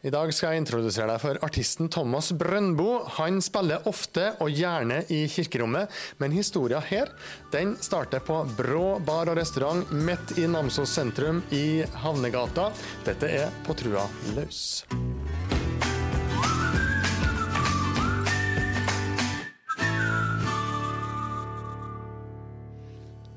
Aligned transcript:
I 0.00 0.08
dag 0.08 0.30
skal 0.32 0.54
jeg 0.54 0.62
introdusere 0.62 1.10
deg 1.10 1.20
for 1.20 1.36
artisten 1.44 1.90
Thomas 1.92 2.30
Brøndbo. 2.32 3.02
Han 3.18 3.36
spiller 3.44 3.84
ofte 3.84 4.30
og 4.40 4.48
gjerne 4.48 5.02
i 5.12 5.26
kirkerommet, 5.28 5.92
men 6.16 6.32
historia 6.32 6.80
her 6.80 7.12
den 7.52 7.74
starter 7.84 8.24
på 8.24 8.38
Brå 8.56 8.94
bar 9.04 9.28
og 9.28 9.36
restaurant 9.36 9.92
midt 9.92 10.38
i 10.40 10.46
Namsos 10.48 10.96
sentrum 10.96 11.42
i 11.52 11.82
Havnegata. 12.00 12.70
Dette 13.04 13.28
er 13.28 13.52
På 13.68 13.76
trua 13.76 14.06
løs. 14.38 14.86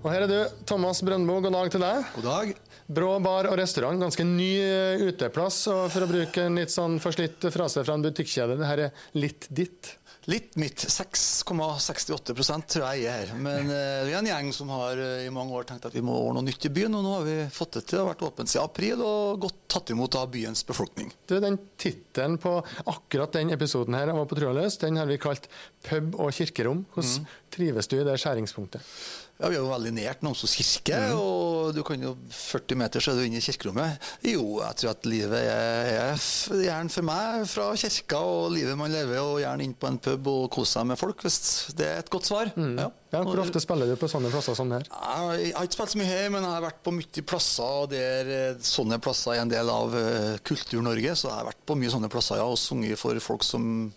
Og 0.04 0.12
her 0.12 0.24
er 0.24 0.32
du, 0.32 0.40
Thomas 0.68 1.04
Brøndbo. 1.04 1.42
God 1.44 1.60
dag 1.60 1.76
til 1.76 1.84
deg. 1.84 2.08
God 2.16 2.32
dag. 2.32 2.56
Brå 2.88 3.16
bar 3.24 3.48
og 3.52 3.58
restaurant, 3.60 4.00
ganske 4.02 4.26
ny 4.28 4.52
eh, 4.60 5.04
uteplass. 5.08 5.64
Og 5.72 5.88
for 5.94 6.06
å 6.06 6.10
bruke 6.10 6.48
en 6.48 6.60
litt 6.60 6.74
sånn 6.74 7.00
forslitt 7.04 7.48
frase 7.54 7.84
fra 7.86 7.98
en 7.98 8.06
butikkjede, 8.06 8.58
det 8.60 8.70
her 8.70 8.88
er 8.88 9.06
litt 9.16 9.48
ditt. 9.50 9.98
Litt 10.32 10.54
mitt. 10.56 10.80
6,68 10.88 12.32
tror 12.72 12.86
jeg 12.86 13.08
er 13.12 13.26
her. 13.26 13.32
Men 13.36 13.68
uh, 13.68 14.06
vi 14.08 14.14
er 14.14 14.22
en 14.22 14.30
gjeng 14.30 14.52
som 14.56 14.70
har 14.72 15.00
uh, 15.00 15.20
i 15.20 15.32
mange 15.36 15.52
år 15.58 15.68
tenkt 15.68 15.90
at 15.90 15.96
vi 15.96 16.04
må 16.06 16.16
ordne 16.16 16.40
noe 16.40 16.48
nytt 16.48 16.68
i 16.70 16.72
byen, 16.72 16.96
og 16.96 17.04
nå 17.04 17.12
har 17.18 17.26
vi 17.28 17.36
fått 17.52 17.76
det 17.76 17.84
til. 17.90 17.98
Det 17.98 18.04
har 18.06 18.12
vært 18.14 18.24
åpent 18.30 18.54
siden 18.54 18.64
april 18.64 19.04
og 19.04 19.44
godt 19.44 19.60
tatt 19.76 19.92
imot 19.92 20.16
av 20.20 20.32
byens 20.32 20.64
befolkning. 20.68 21.12
Du, 21.28 21.36
Den 21.44 21.60
tittelen 21.76 22.38
på 22.40 22.56
akkurat 22.94 23.36
den 23.36 23.52
episoden 23.56 24.00
her 24.00 24.14
av 24.14 24.24
På 24.30 24.40
trua 24.40 24.56
den 24.56 25.02
har 25.02 25.12
vi 25.12 25.20
kalt 25.20 25.50
pub 25.84 26.16
og 26.16 26.32
kirkerom. 26.32 26.86
Hvordan 26.96 27.26
mm. 27.26 27.36
trives 27.58 27.92
du 27.92 28.00
i 28.00 28.08
det 28.08 28.16
skjæringspunktet? 28.24 28.96
Ja, 29.42 29.50
Vi 29.50 29.58
er 29.58 29.64
jo 29.64 29.70
veldig 29.72 29.92
nært 29.96 30.22
Namsos 30.24 30.54
kirke, 30.56 30.98
mm. 31.10 31.14
og 31.18 31.74
du 31.74 31.82
kan 31.86 32.02
jo 32.02 32.14
40 32.30 32.78
meter 32.78 33.02
så 33.02 33.12
er 33.12 33.18
du 33.18 33.26
inne 33.26 33.40
i 33.42 33.44
kirkerommet. 33.44 34.06
Jo, 34.30 34.60
jeg 34.62 34.78
tror 34.80 34.92
at 34.94 35.08
livet 35.10 35.40
er, 35.40 35.90
er 36.14 36.60
gjerne 36.68 36.94
for 36.94 37.08
meg 37.08 37.48
fra 37.50 37.72
kirka 37.82 38.20
og 38.22 38.54
livet 38.54 38.78
man 38.78 38.94
lever, 38.94 39.18
og 39.24 39.42
gjerne 39.42 39.66
inn 39.66 39.74
på 39.74 39.90
en 39.90 39.98
pub 40.06 40.30
og 40.30 40.46
kose 40.54 40.78
seg 40.78 40.86
med 40.92 41.02
folk, 41.02 41.26
hvis 41.26 41.74
det 41.80 41.88
er 41.90 42.04
et 42.04 42.12
godt 42.14 42.30
svar. 42.30 42.54
Mm. 42.54 42.78
Ja. 42.78 42.88
ja. 43.16 43.24
Hvor 43.26 43.42
ofte 43.42 43.64
spiller 43.64 43.90
du 43.90 43.98
på 43.98 44.12
sånne 44.12 44.30
plasser 44.34 44.60
som 44.60 44.72
her? 44.76 44.86
Jeg 44.86 45.56
har 45.58 45.66
ikke 45.66 45.80
spilt 45.80 45.96
så 45.96 46.04
mye 46.04 46.12
her, 46.12 46.30
men 46.30 46.46
jeg 46.46 46.54
har 46.54 46.68
vært 46.68 46.86
på 46.86 46.96
mye 47.00 47.26
plasser 47.34 47.90
der 47.96 48.32
eh, 48.38 48.64
sånne 48.70 49.02
plasser 49.02 49.34
er 49.34 49.44
en 49.48 49.52
del 49.56 49.74
av 49.74 49.98
eh, 49.98 50.38
Kultur-Norge, 50.46 51.18
så 51.18 51.32
jeg 51.32 51.40
har 51.42 51.50
vært 51.50 51.66
på 51.66 51.80
mye 51.82 51.92
sånne 51.98 52.14
plasser 52.14 52.38
ja, 52.38 52.46
og 52.46 52.62
sunget 52.62 53.02
for 53.02 53.18
folk 53.24 53.50
som 53.50 53.90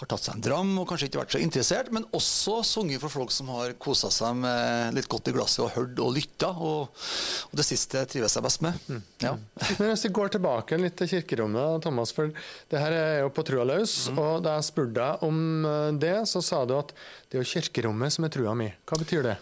har 0.00 0.10
tatt 0.10 0.24
seg 0.24 0.38
en 0.38 0.44
dram 0.44 0.70
og 0.80 0.86
kanskje 0.88 1.10
ikke 1.10 1.20
vært 1.20 1.34
så 1.34 1.40
interessert, 1.42 1.90
men 1.94 2.06
også 2.16 2.60
sunget 2.66 3.02
for 3.02 3.12
folk 3.12 3.34
som 3.34 3.50
har 3.52 3.74
kosa 3.80 4.10
seg 4.14 4.38
med 4.40 4.96
litt 4.96 5.08
godt 5.10 5.30
i 5.30 5.34
glasset 5.36 5.64
og 5.66 5.74
hørt 5.74 6.00
og 6.02 6.14
lytta. 6.16 6.52
Og, 6.56 7.02
og, 7.50 7.56
det 7.60 7.66
siste 7.66 8.04
trives 8.10 8.36
jeg 8.36 8.46
best 8.46 8.64
med. 8.64 8.78
Mm. 8.88 9.02
Ja. 9.24 9.34
Men 9.80 9.92
Hvis 9.92 10.06
vi 10.06 10.12
går 10.20 10.32
tilbake 10.36 10.78
litt 10.80 10.96
til 11.00 11.10
kirkerommet, 11.14 11.82
Thomas, 11.84 12.14
for 12.16 12.32
det 12.70 12.80
her 12.82 12.96
er 12.96 13.18
jo 13.24 13.34
på 13.34 13.44
trua 13.46 13.66
løs. 13.68 13.96
Mm. 14.08 14.22
Og 14.22 14.46
da 14.46 14.56
jeg 14.58 14.70
spurte 14.70 14.96
deg 15.00 15.26
om 15.26 15.42
eh, 15.68 15.90
det, 16.00 16.16
så 16.30 16.42
sa 16.44 16.62
du 16.68 16.76
at 16.78 16.94
det 17.28 17.38
er 17.38 17.44
jo 17.44 17.52
kirkerommet 17.56 18.16
som 18.16 18.26
er 18.26 18.34
trua 18.34 18.56
mi. 18.58 18.70
Hva 18.88 19.00
betyr 19.00 19.30
det? 19.30 19.36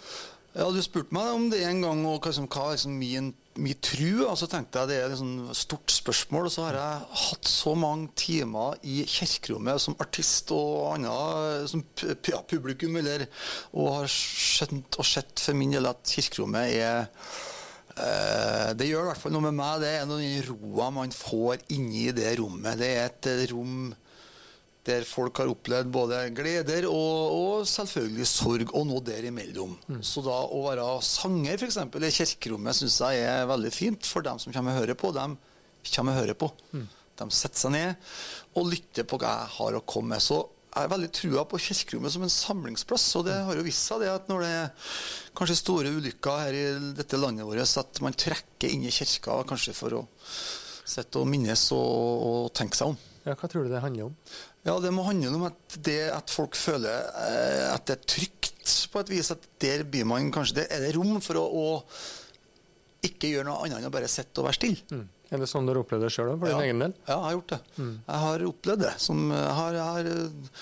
Ja, 0.56 0.70
Du 0.72 0.80
spurte 0.82 1.14
meg 1.14 1.34
om 1.34 1.50
det 1.52 1.64
en 1.66 1.82
gang, 1.84 2.06
og 2.08 2.24
hva, 2.24 2.32
hva 2.46 2.70
liksom 2.72 2.96
min 2.98 3.34
min 3.58 3.78
tru. 3.82 4.24
Og 4.26 4.36
så 4.38 4.48
tenkte 4.50 4.82
jeg 4.82 4.90
det 4.90 4.96
er 4.98 5.06
et 5.06 5.14
liksom, 5.14 5.50
stort 5.56 5.92
spørsmål. 5.92 6.48
Og 6.48 6.54
så 6.54 6.66
har 6.68 6.78
jeg 6.78 7.20
hatt 7.24 7.50
så 7.50 7.74
mange 7.78 8.10
timer 8.18 8.78
i 8.86 9.02
kirkerommet 9.08 9.82
som 9.82 9.98
artist 10.02 10.52
og 10.54 10.94
annet 10.94 11.68
som 11.72 11.84
ja, 12.30 12.42
publikum, 12.48 12.98
eller, 13.00 13.28
og 13.74 14.00
har 14.00 14.10
skjønt 14.12 14.98
og 14.98 15.06
sett 15.06 15.42
for 15.42 15.58
min 15.58 15.76
del 15.76 15.90
at 15.90 16.02
kirkerommet 16.08 16.74
er 16.78 17.08
eh, 17.98 18.68
det 18.78 18.90
gjør 18.90 19.08
i 19.08 19.10
hvert 19.12 19.24
fall 19.24 19.34
noe 19.34 19.48
med 19.48 19.58
meg. 19.58 19.80
Det 19.84 19.94
er 19.94 20.10
den 20.10 20.44
roa 20.50 20.90
man 20.94 21.14
får 21.14 21.66
inni 21.74 22.10
det 22.16 22.36
rommet. 22.40 22.78
Det 22.80 22.92
er 22.94 23.08
et 23.10 23.50
rom 23.52 23.90
der 24.88 25.06
folk 25.08 25.38
har 25.42 25.50
opplevd 25.52 25.90
både 25.92 26.20
gleder 26.36 26.88
og, 26.88 27.36
og 27.38 27.68
selvfølgelig 27.68 28.28
sorg, 28.28 28.74
og 28.74 28.86
noe 28.88 29.04
derimellom. 29.04 29.76
Mm. 29.88 30.02
Så 30.06 30.24
da 30.26 30.40
å 30.48 30.64
være 30.66 30.86
sanger 31.04 31.60
f.eks. 31.60 31.78
i 31.78 32.12
kirkerommet 32.20 32.78
syns 32.78 33.00
jeg 33.04 33.24
er 33.28 33.48
veldig 33.50 33.72
fint 33.74 34.08
for 34.08 34.24
dem 34.26 34.40
som 34.42 34.54
kommer 34.54 34.74
og 34.74 34.82
hører 34.82 34.98
på. 34.98 35.12
De 35.16 35.26
kommer 35.94 36.14
og 36.14 36.22
hører 36.22 36.38
på. 36.38 36.52
Mm. 36.72 36.86
De 37.18 37.26
setter 37.34 37.64
seg 37.64 37.74
ned 37.74 38.12
og 38.58 38.70
lytter 38.70 39.06
på 39.08 39.18
hva 39.20 39.34
jeg 39.42 39.52
har 39.56 39.78
å 39.78 39.84
komme 39.86 40.14
med. 40.14 40.24
Så 40.24 40.40
jeg 40.68 40.86
er 40.86 40.92
veldig 40.92 41.10
trua 41.16 41.42
på 41.48 41.58
kirkerommet 41.62 42.14
som 42.14 42.24
en 42.26 42.32
samlingsplass. 42.32 43.08
Og 43.18 43.26
det 43.26 43.36
har 43.48 43.58
jo 43.58 43.66
vist 43.66 43.90
seg 43.90 44.04
det 44.04 44.12
at 44.12 44.28
når 44.30 44.44
det 44.44 44.52
er 44.60 44.94
kanskje 45.38 45.58
store 45.58 45.92
ulykker 45.96 46.42
her 46.44 46.56
i 46.56 46.64
dette 46.98 47.18
landet 47.20 47.48
vårt, 47.48 47.76
at 47.82 48.02
man 48.04 48.16
trekker 48.16 48.70
inn 48.70 48.86
i 48.86 48.94
kirka 48.94 49.40
kanskje 49.48 49.74
for 49.76 50.00
å 50.00 50.06
sitte 50.88 51.20
og 51.20 51.28
minnes 51.28 51.66
og, 51.76 52.26
og 52.28 52.52
tenke 52.56 52.78
seg 52.78 52.92
om. 52.92 53.00
Ja, 53.26 53.34
Hva 53.36 53.48
tror 53.50 53.66
du 53.66 53.72
det 53.72 53.82
handler 53.84 54.08
om? 54.08 54.14
Ja, 54.68 54.76
Det 54.82 54.92
må 54.94 55.06
handle 55.06 55.34
om 55.34 55.46
at, 55.48 55.78
det, 55.84 56.00
at 56.12 56.32
folk 56.32 56.56
føler 56.58 57.08
eh, 57.24 57.66
at 57.72 57.86
det 57.88 57.98
er 57.98 58.08
trygt 58.14 58.74
på 58.92 59.02
et 59.02 59.12
vis. 59.12 59.30
At 59.34 59.46
der 59.62 59.84
blir 59.88 60.08
man 60.08 60.32
kanskje 60.34 60.60
det 60.60 60.66
Er 60.74 60.84
det 60.84 60.96
rom 60.98 61.20
for 61.24 61.40
å, 61.40 61.46
å 61.46 63.06
ikke 63.08 63.30
gjøre 63.30 63.46
noe 63.48 63.62
annet 63.64 63.80
enn 63.80 63.88
å 63.88 63.94
bare 63.94 64.10
sitte 64.10 64.42
og 64.42 64.48
være 64.48 64.58
stille? 64.58 64.84
Mm. 64.92 65.06
Er 65.28 65.42
det 65.42 65.48
sånn 65.50 65.66
du 65.68 65.74
har 65.74 65.82
opplevd 65.82 66.06
det 66.06 66.12
sjøl 66.12 66.34
for 66.40 66.48
ja. 66.48 66.56
din 66.56 66.68
egen 66.70 66.84
del? 66.86 66.94
Ja, 67.04 67.16
jeg 67.16 67.24
har 67.26 67.34
gjort 67.36 67.52
det. 67.52 67.58
Mm. 67.76 67.94
Jeg 68.00 68.22
har 68.24 68.44
opplevd 68.48 68.84
det. 68.84 68.92
Som 69.04 69.24
jeg 69.32 69.54
har, 69.60 69.78
jeg 69.78 69.94
har 69.94 70.10
eh, 70.12 70.60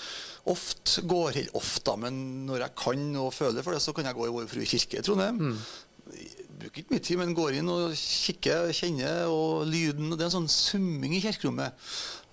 ofte 0.53 1.03
går 1.07 1.41
helt 1.41 1.59
ofte, 1.59 1.97
men 2.03 2.21
når 2.47 2.65
jeg 2.65 2.79
kan 2.83 3.09
og 3.23 3.33
føler 3.35 3.65
for 3.65 3.75
det, 3.75 3.83
så 3.83 3.95
kan 3.95 4.07
jeg 4.07 4.17
gå 4.17 4.27
i 4.27 4.33
Vår 4.37 4.49
Frue 4.51 4.69
kirke 4.69 5.01
i 5.01 5.05
Trondheim. 5.07 5.43
Mm 5.51 5.59
bruker 6.57 6.81
ikke 6.81 6.93
mye 6.93 7.03
tid, 7.03 7.19
men 7.19 7.35
går 7.37 7.57
inn 7.59 7.69
og 7.71 7.93
kikker, 7.97 8.71
kjenner, 8.75 9.27
og 9.31 9.67
lyden 9.69 10.13
Det 10.13 10.23
er 10.23 10.29
en 10.29 10.37
sånn 10.39 10.51
summing 10.51 11.15
i 11.17 11.21
kirkerommet. 11.23 11.75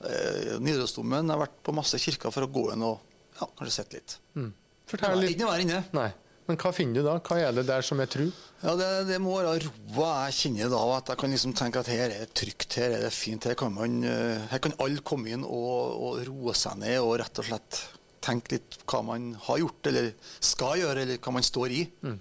Eh, 0.02 0.56
Nidarosdomen 0.60 1.32
har 1.32 1.40
vært 1.44 1.56
på 1.64 1.74
masse 1.76 2.00
kirker 2.02 2.34
for 2.34 2.46
å 2.46 2.50
gå 2.52 2.68
inn 2.74 2.84
og 2.84 3.00
ja, 3.38 3.46
kanskje 3.46 3.74
sett 3.78 3.96
litt. 3.96 4.18
Mm. 4.36 4.52
Fortell 4.90 5.18
litt. 5.22 5.36
Ikke 5.36 5.48
være 5.48 5.66
inne. 5.66 5.80
Nei. 5.96 6.10
Men 6.44 6.58
hva 6.60 6.74
finner 6.76 7.00
du 7.00 7.06
da? 7.06 7.14
Hva 7.24 7.38
er 7.40 7.54
det 7.56 7.64
der 7.70 7.84
som 7.86 8.02
er 8.04 8.08
tru? 8.12 8.26
Ja, 8.60 8.74
det, 8.76 8.88
det, 9.08 9.16
må 9.22 9.38
være 9.38 9.64
roa 9.64 10.26
jeg 10.26 10.36
kjenner 10.42 10.72
da. 10.74 10.82
At 10.98 11.12
jeg 11.12 11.20
kan 11.22 11.32
liksom 11.32 11.54
tenke 11.56 11.80
at 11.80 11.88
her 11.88 12.04
er 12.04 12.26
det 12.26 12.34
trygt, 12.36 12.76
her 12.76 12.98
er 12.98 13.06
det 13.06 13.12
fint. 13.16 13.48
Her 13.48 13.56
kan, 13.56 13.72
man, 13.72 14.02
eh, 14.04 14.44
her 14.50 14.60
kan 14.64 14.76
alle 14.84 15.04
komme 15.06 15.32
inn 15.32 15.46
og, 15.46 15.78
og 15.96 16.24
roe 16.28 16.56
seg 16.58 16.82
ned 16.82 16.98
og 17.00 17.16
rett 17.22 17.40
og 17.40 17.48
slett 17.48 17.80
tenke 18.24 18.56
litt 18.56 18.78
hva 18.88 19.02
man 19.04 19.32
har 19.46 19.60
gjort 19.60 19.88
eller 19.90 20.10
skal 20.40 20.78
gjøre, 20.80 21.04
eller 21.04 21.20
hva 21.24 21.34
man 21.38 21.44
står 21.44 21.76
i. 21.76 21.82
Mm. 22.04 22.18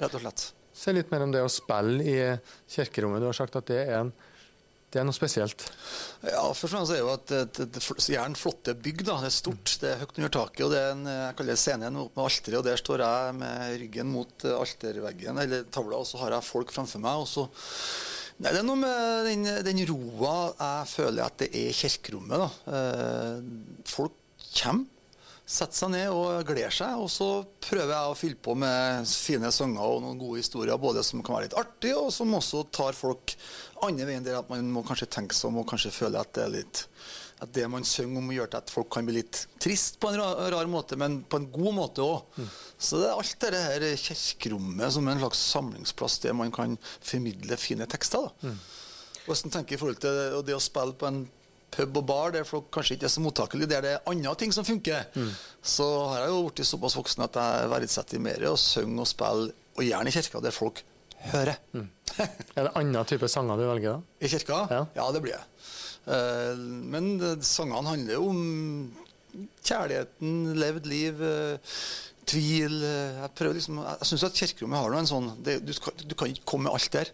Rett 0.00 0.16
og 0.16 0.24
slett. 0.24 0.46
Se 0.76 0.92
litt 0.92 1.12
mer 1.12 1.24
om 1.24 1.32
det 1.32 1.44
å 1.44 1.52
spille 1.52 2.04
i 2.04 2.16
kirkerommet. 2.72 3.22
Du 3.24 3.28
har 3.28 3.36
sagt 3.36 3.56
at 3.60 3.68
det 3.68 3.82
er, 3.86 4.00
en, 4.00 4.12
det 4.96 5.02
er 5.02 5.08
noe 5.10 5.16
spesielt? 5.16 5.66
Ja, 6.24 6.42
først 6.56 6.64
og 6.64 6.72
fremst 6.72 6.94
er 6.94 7.02
jo 7.02 7.12
at 7.12 7.28
det, 7.28 7.66
er 7.76 8.06
gjerne 8.16 8.40
flotte 8.40 8.72
bygg. 8.80 9.04
da, 9.04 9.18
Det 9.20 9.28
er 9.28 9.36
stort, 9.36 9.74
det 9.82 9.90
er 9.92 10.00
høyt 10.00 10.16
under 10.16 10.32
taket. 10.38 10.64
og 10.64 10.72
det 10.72 10.80
er 10.80 10.90
en, 10.94 11.04
Jeg 11.10 11.36
kaller 11.36 11.52
det 11.52 11.60
scenen 11.60 11.98
med 12.00 12.24
alteret, 12.24 12.58
og 12.58 12.64
der 12.64 12.80
står 12.80 13.04
jeg 13.04 13.36
med 13.36 13.76
ryggen 13.82 14.12
mot 14.14 14.48
alterveggen, 14.56 15.38
eller 15.44 15.68
tavla, 15.68 16.00
og 16.00 16.08
så 16.08 16.22
har 16.24 16.32
jeg 16.38 16.48
folk 16.48 16.72
framfor 16.72 17.04
meg. 17.04 17.24
og 17.26 17.28
så 17.28 17.48
Nei, 18.36 18.50
Det 18.52 18.58
er 18.60 18.66
noe 18.68 18.76
med 18.80 19.28
den, 19.30 19.46
den 19.64 19.84
roa 19.88 20.34
jeg 20.56 20.88
føler 20.92 21.24
at 21.24 21.38
det 21.40 21.52
er 21.52 21.70
i 21.70 21.76
kirkerommet. 21.76 22.42
da. 22.42 22.48
Eh, 22.80 23.86
folk 23.88 24.16
kommer 24.56 24.95
setter 25.46 25.78
seg 25.78 25.92
ned 25.94 26.10
og 26.10 26.46
gleder 26.48 26.74
seg. 26.74 26.98
Og 26.98 27.10
så 27.12 27.28
prøver 27.68 27.94
jeg 27.94 28.10
å 28.10 28.18
fylle 28.18 28.40
på 28.42 28.56
med 28.58 29.06
fine 29.08 29.52
sanger 29.54 29.84
og 29.84 30.02
noen 30.04 30.18
gode 30.20 30.42
historier, 30.42 30.78
både 30.80 31.04
som 31.06 31.22
kan 31.24 31.38
være 31.38 31.48
litt 31.48 31.60
artig, 31.60 31.94
og 31.96 32.10
som 32.14 32.34
også 32.36 32.66
tar 32.74 32.98
folk 32.98 33.36
andre 33.86 34.08
veien 34.08 34.26
der 34.26 34.40
at 34.40 34.50
man 34.50 34.66
må 34.72 34.82
kanskje 34.86 35.10
tenke 35.18 35.36
seg 35.36 35.52
om 35.52 35.62
og 35.62 35.70
kanskje 35.70 35.94
føle 35.94 36.20
at 36.20 36.34
det 36.36 36.44
er 36.46 36.58
litt 36.58 36.86
at 37.36 37.50
det 37.52 37.66
man 37.68 37.84
synger 37.84 38.22
om, 38.22 38.30
gjør 38.32 38.48
til 38.48 38.62
at 38.62 38.72
folk 38.72 38.88
kan 38.94 39.04
bli 39.04 39.18
litt 39.18 39.42
trist 39.60 39.98
på 40.00 40.08
en 40.08 40.16
rar, 40.22 40.38
rar 40.54 40.68
måte, 40.72 40.96
men 40.96 41.18
på 41.28 41.36
en 41.36 41.50
god 41.52 41.74
måte 41.76 42.04
òg. 42.04 42.38
Mm. 42.40 42.46
Så 42.80 43.00
det 43.02 43.10
er 43.10 43.20
alt 43.20 43.42
dette 43.44 43.60
her 43.60 43.84
kirkerommet 44.00 44.94
som 44.94 45.10
en 45.12 45.20
slags 45.20 45.42
samlingsplass 45.52 46.16
der 46.24 46.36
man 46.38 46.54
kan 46.54 46.78
formidle 47.04 47.58
fine 47.60 47.88
tekster. 47.92 48.24
da. 48.24 48.48
Mm. 48.48 48.56
Hvordan 49.26 49.50
en 49.50 49.56
tenker 49.58 49.76
i 49.76 49.80
forhold 49.82 50.00
til 50.00 50.22
det 50.48 50.56
å 50.56 50.62
spille 50.62 50.96
på 50.96 51.10
en 51.10 51.20
pub 51.74 52.00
og 52.00 52.06
bar 52.08 52.34
der 52.34 52.46
folk 52.48 52.68
kanskje 52.74 52.96
ikke 52.96 53.08
er 53.08 53.12
så 53.12 53.22
mottakelige, 53.24 53.70
der 53.70 53.84
det 53.84 53.94
er 53.96 54.10
andre 54.10 54.34
ting 54.38 54.52
som 54.54 54.66
funker, 54.66 55.08
mm. 55.14 55.32
så 55.62 55.86
har 56.12 56.24
jeg 56.24 56.34
jo 56.34 56.42
blitt 56.48 56.68
såpass 56.68 56.96
voksen 56.98 57.26
at 57.26 57.38
jeg 57.40 57.70
verdsetter 57.72 58.22
mer 58.22 58.46
å 58.50 58.56
synge 58.60 59.02
og 59.02 59.10
spille, 59.10 59.50
og 59.76 59.84
gjerne 59.84 60.12
i 60.12 60.16
kirka, 60.16 60.40
der 60.40 60.54
folk 60.54 60.82
hører. 61.32 61.58
Mm. 61.76 61.88
er 62.56 62.68
det 62.68 62.72
andre 62.80 63.04
type 63.08 63.28
sanger 63.30 63.60
du 63.60 63.66
velger 63.68 63.96
da? 63.96 63.98
I 64.20 64.30
kirka? 64.32 64.62
Ja, 64.72 64.82
ja 64.96 65.08
det 65.12 65.22
blir 65.24 65.36
det. 65.36 65.44
Uh, 66.06 66.54
men 66.86 67.16
sangene 67.42 67.90
handler 67.90 68.14
jo 68.14 68.28
om 68.30 68.42
kjærligheten, 69.66 70.36
levd 70.56 70.86
liv, 70.88 71.20
uh, 71.20 71.80
tvil. 72.30 72.78
Uh, 72.84 73.22
jeg 73.24 73.32
prøver 73.38 73.58
liksom, 73.58 73.82
jeg 73.82 74.10
syns 74.12 74.26
at 74.28 74.38
kirkerommet 74.38 74.80
har 74.80 74.94
noe 74.94 75.02
en 75.02 75.10
sånn 75.10 75.32
det, 75.44 75.58
du, 75.66 75.74
du, 75.74 76.14
kan 76.14 76.30
ikke 76.30 76.46
komme 76.46 76.68
med 76.68 76.78
alt 76.78 76.92
der. 76.94 77.12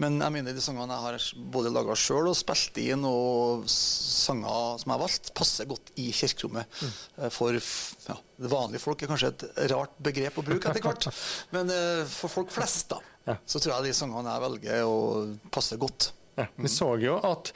Men 0.00 0.16
jeg 0.22 0.32
mener 0.32 0.56
de 0.56 0.62
sangene 0.64 0.96
jeg 0.96 1.04
har 1.04 1.46
både 1.52 1.72
laga 1.74 1.96
sjøl 1.98 2.30
og 2.30 2.36
spilt 2.38 2.78
inn, 2.80 3.04
og 3.04 3.66
sanger 3.68 4.78
som 4.80 4.88
jeg 4.88 4.94
har 4.94 5.02
valgt, 5.02 5.32
passer 5.36 5.68
godt 5.68 5.92
i 6.00 6.08
kirkerommet. 6.16 6.80
Mm. 6.80 7.26
For 7.34 7.58
ja, 7.58 8.16
vanlige 8.50 8.82
folk 8.82 9.04
er 9.04 9.12
kanskje 9.12 9.32
et 9.34 9.44
rart 9.74 9.98
begrep 10.00 10.40
å 10.40 10.46
bruke 10.46 10.72
etter 10.72 10.86
hvert. 10.86 11.10
Men 11.54 11.72
uh, 11.74 12.06
for 12.08 12.32
folk 12.32 12.54
flest, 12.54 12.88
da, 12.94 13.00
ja. 13.28 13.36
så 13.44 13.60
tror 13.60 13.76
jeg 13.76 13.90
de 13.90 13.98
sangene 14.00 14.32
jeg 14.32 14.44
velger, 14.46 14.88
og 14.88 15.52
passer 15.52 15.80
godt. 15.80 16.12
Ja, 16.38 16.48
vi 16.56 16.72
så 16.72 16.94
jo 17.02 17.18
at 17.26 17.52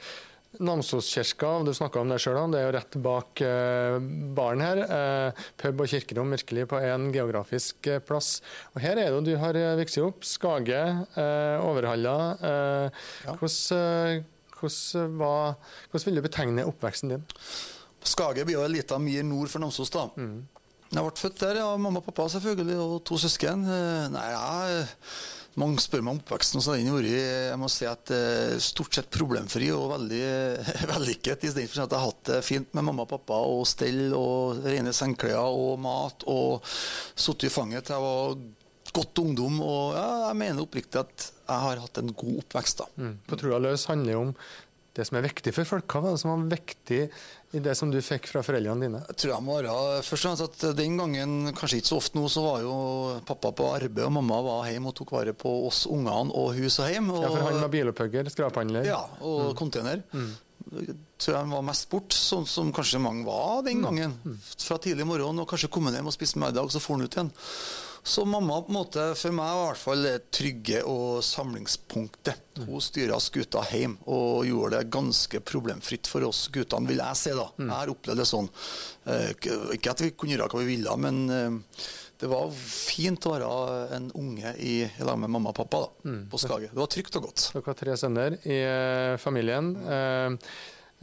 Namsoskirka, 0.63 1.51
du 1.65 1.71
snakka 1.75 2.01
om 2.01 2.11
det 2.11 2.19
sjøl, 2.23 2.37
det 2.53 2.61
er 2.61 2.65
jo 2.67 2.73
rett 2.75 2.97
bak 3.03 3.41
eh, 3.43 3.97
baren 4.37 4.63
her. 4.63 4.81
Eh, 4.85 5.43
pub 5.61 5.83
og 5.83 5.91
kirkerom 5.91 6.33
virkelig 6.35 6.67
på 6.71 6.79
én 6.83 7.09
geografisk 7.15 7.89
eh, 7.91 8.01
plass. 8.03 8.39
Og 8.73 8.81
her 8.85 8.99
er 9.01 9.11
det 9.15 9.23
du 9.27 9.35
har 9.41 9.59
vokst 9.79 10.01
opp. 10.03 10.25
Skage, 10.27 10.81
eh, 11.19 11.65
Overhalla. 11.65 12.17
Eh, 12.39 13.05
hvordan, 13.35 14.25
hvordan, 14.59 15.17
var, 15.21 15.55
hvordan 15.91 16.09
vil 16.09 16.19
du 16.21 16.25
betegne 16.29 16.67
oppveksten 16.71 17.15
din? 17.15 17.25
Skage 18.05 18.45
blir 18.45 18.59
jo 18.59 18.65
ei 18.67 18.75
lita 18.75 18.99
mye 19.01 19.23
nord 19.25 19.49
for 19.49 19.63
Namsos, 19.63 19.89
da. 19.93 20.07
Jeg 20.95 21.03
ble 21.03 21.19
født 21.19 21.41
der, 21.43 21.57
ja. 21.59 21.71
Mamma 21.75 21.99
og 21.99 22.05
pappa 22.07 22.27
selvfølgelig, 22.31 22.77
og 22.79 22.99
to 23.07 23.17
søsken. 23.19 23.65
Eh, 23.67 24.05
Nei, 24.13 24.27
ja, 24.31 24.85
mange 25.59 25.79
spør 25.79 26.01
meg 26.03 26.15
om 26.15 26.19
oppveksten, 26.19 26.63
så 26.63 26.75
den 26.75 26.89
har 26.91 26.97
vært 26.99 27.11
Jeg 27.15 27.59
må 27.59 27.69
si 27.71 27.85
at 27.87 28.11
eh, 28.11 28.55
stort 28.63 28.95
sett 28.97 29.07
problemfri 29.11 29.69
og 29.75 29.87
veldig 29.93 30.23
vellykket. 30.91 31.47
I 31.47 31.53
stedet 31.53 31.71
for 31.71 31.85
at 31.85 31.95
jeg 31.95 31.99
har 31.99 32.09
hatt 32.09 32.31
det 32.31 32.41
fint 32.47 32.75
med 32.75 32.87
mamma 32.89 33.05
og 33.05 33.11
pappa 33.13 33.39
og 33.47 33.63
stell 33.69 34.11
og 34.15 34.65
rene 34.67 34.95
sengeklær 34.95 35.47
og 35.47 35.79
mat 35.83 36.27
og 36.31 36.63
sittet 36.67 37.49
i 37.49 37.55
fanget 37.55 37.87
til 37.87 37.95
jeg 37.95 38.03
var 38.07 38.37
godt 38.95 39.23
ungdom. 39.23 39.59
Og 39.63 39.95
ja, 39.95 40.05
jeg 40.29 40.39
mener 40.43 40.63
oppriktig 40.63 41.03
at 41.03 41.29
jeg 41.45 41.63
har 41.67 41.83
hatt 41.83 41.99
en 42.01 42.11
god 42.15 42.43
oppvekst, 42.43 42.83
da. 42.83 42.91
Mm. 42.99 43.15
På 43.27 43.39
trua 43.39 43.59
løs 43.63 43.87
handler 43.91 44.21
om 44.21 44.35
det 44.95 45.03
som 45.07 45.17
er 45.19 45.25
viktig 45.27 45.51
for 45.55 45.67
folk. 45.67 45.87
Hva 45.91 46.01
var 46.05 46.13
det 46.15 46.21
som 46.21 46.31
var 46.31 46.45
viktig 46.55 46.99
i 47.55 47.59
det 47.63 47.73
som 47.75 47.91
du 47.91 47.97
fikk 48.03 48.29
fra 48.31 48.41
foreldrene 48.47 48.85
dine? 48.87 49.01
Jeg 49.09 49.17
tror 49.21 49.33
jeg 49.33 49.43
må 49.43 49.57
være 49.59 49.73
først 50.07 50.15
og 50.15 50.31
fremst 50.39 50.45
at 50.65 50.77
Den 50.79 50.95
gangen, 51.01 51.33
kanskje 51.57 51.81
ikke 51.81 51.91
så 51.91 51.97
ofte 51.99 52.19
nå, 52.19 52.25
så 52.31 52.43
var 52.45 52.63
jo 52.63 52.75
pappa 53.27 53.51
på 53.55 53.67
arbeid, 53.75 54.05
og 54.07 54.13
mamma 54.15 54.39
var 54.45 54.69
hjemme 54.71 54.91
og 54.91 54.95
tok 55.01 55.11
vare 55.17 55.33
på 55.35 55.51
oss 55.67 55.83
ungene 55.91 56.31
og 56.31 56.55
hus 56.57 56.79
og 56.79 56.89
hjem. 56.93 57.11
Og, 57.11 57.21
Ja, 57.27 57.29
for 57.35 57.43
han 57.49 57.61
var 57.65 57.73
bilopphugger, 57.75 58.31
skraphandler. 58.31 58.87
ja, 58.87 59.01
og 59.21 59.53
container. 59.59 60.03
Jeg 60.65 60.95
tror 61.21 61.35
jeg 61.37 61.49
var 61.51 61.61
mest 61.67 61.89
bort, 61.91 62.15
sånn 62.15 62.47
som 62.49 62.71
kanskje 62.73 62.99
mange 63.03 63.25
var 63.27 63.61
den 63.67 63.83
gangen. 63.85 64.15
Fra 64.57 64.79
tidlig 64.81 65.05
morgen 65.05 65.39
og 65.43 65.47
kanskje 65.51 65.69
komme 65.69 65.91
hjem 65.93 66.07
og 66.09 66.15
spise 66.15 66.39
middag, 66.41 66.71
så 66.73 66.79
får 66.81 66.95
han 66.97 67.05
ut 67.05 67.17
igjen. 67.19 67.31
Så 68.05 68.21
mamma 68.25 68.59
på 68.61 68.69
en 68.69 68.75
måte, 68.77 69.03
for 69.17 69.33
meg 69.33 69.49
var 69.49 69.63
i 69.63 69.69
hvert 69.71 69.81
fall 69.81 70.03
det 70.05 70.15
trygge 70.37 70.83
og 70.85 71.23
samlingspunktet. 71.25 72.61
Hun 72.67 72.83
styra 72.85 73.17
skuta 73.19 73.63
hjem 73.71 73.95
og 74.05 74.45
gjorde 74.45 74.77
det 74.83 74.91
ganske 74.93 75.41
problemfritt 75.41 76.05
for 76.07 76.27
oss 76.27 76.43
guttene, 76.53 76.85
vil 76.91 77.01
jeg 77.01 77.17
si. 77.17 77.33
da. 77.33 77.47
Jeg 77.57 77.71
har 77.73 77.91
opplevd 77.95 78.21
det 78.21 78.27
sånn. 78.29 78.49
Eh, 79.09 79.31
ikke 79.73 79.95
at 79.95 80.05
vi 80.05 80.11
kunne 80.13 80.35
gjøre 80.37 80.51
hva 80.53 80.61
vi 80.61 80.69
ville, 80.75 80.93
men 81.01 81.19
eh, 81.33 81.81
det 82.21 82.29
var 82.29 82.53
fint 82.61 83.25
å 83.25 83.33
være 83.33 83.49
en 83.97 84.11
unge 84.21 84.53
i 84.61 84.75
i 84.85 85.03
lag 85.09 85.17
med 85.19 85.33
mamma 85.33 85.49
og 85.51 85.57
pappa 85.63 85.81
da, 85.87 86.15
på 86.29 86.39
Skage. 86.45 86.69
Det 86.71 86.79
var 86.79 86.93
trygt 86.93 87.17
og 87.19 87.25
godt. 87.31 87.49
Dere 87.57 87.65
har 87.73 87.81
tre 87.81 87.97
sønner 87.99 88.37
i 88.45 88.61
eh, 88.69 89.17
familien. 89.19 89.73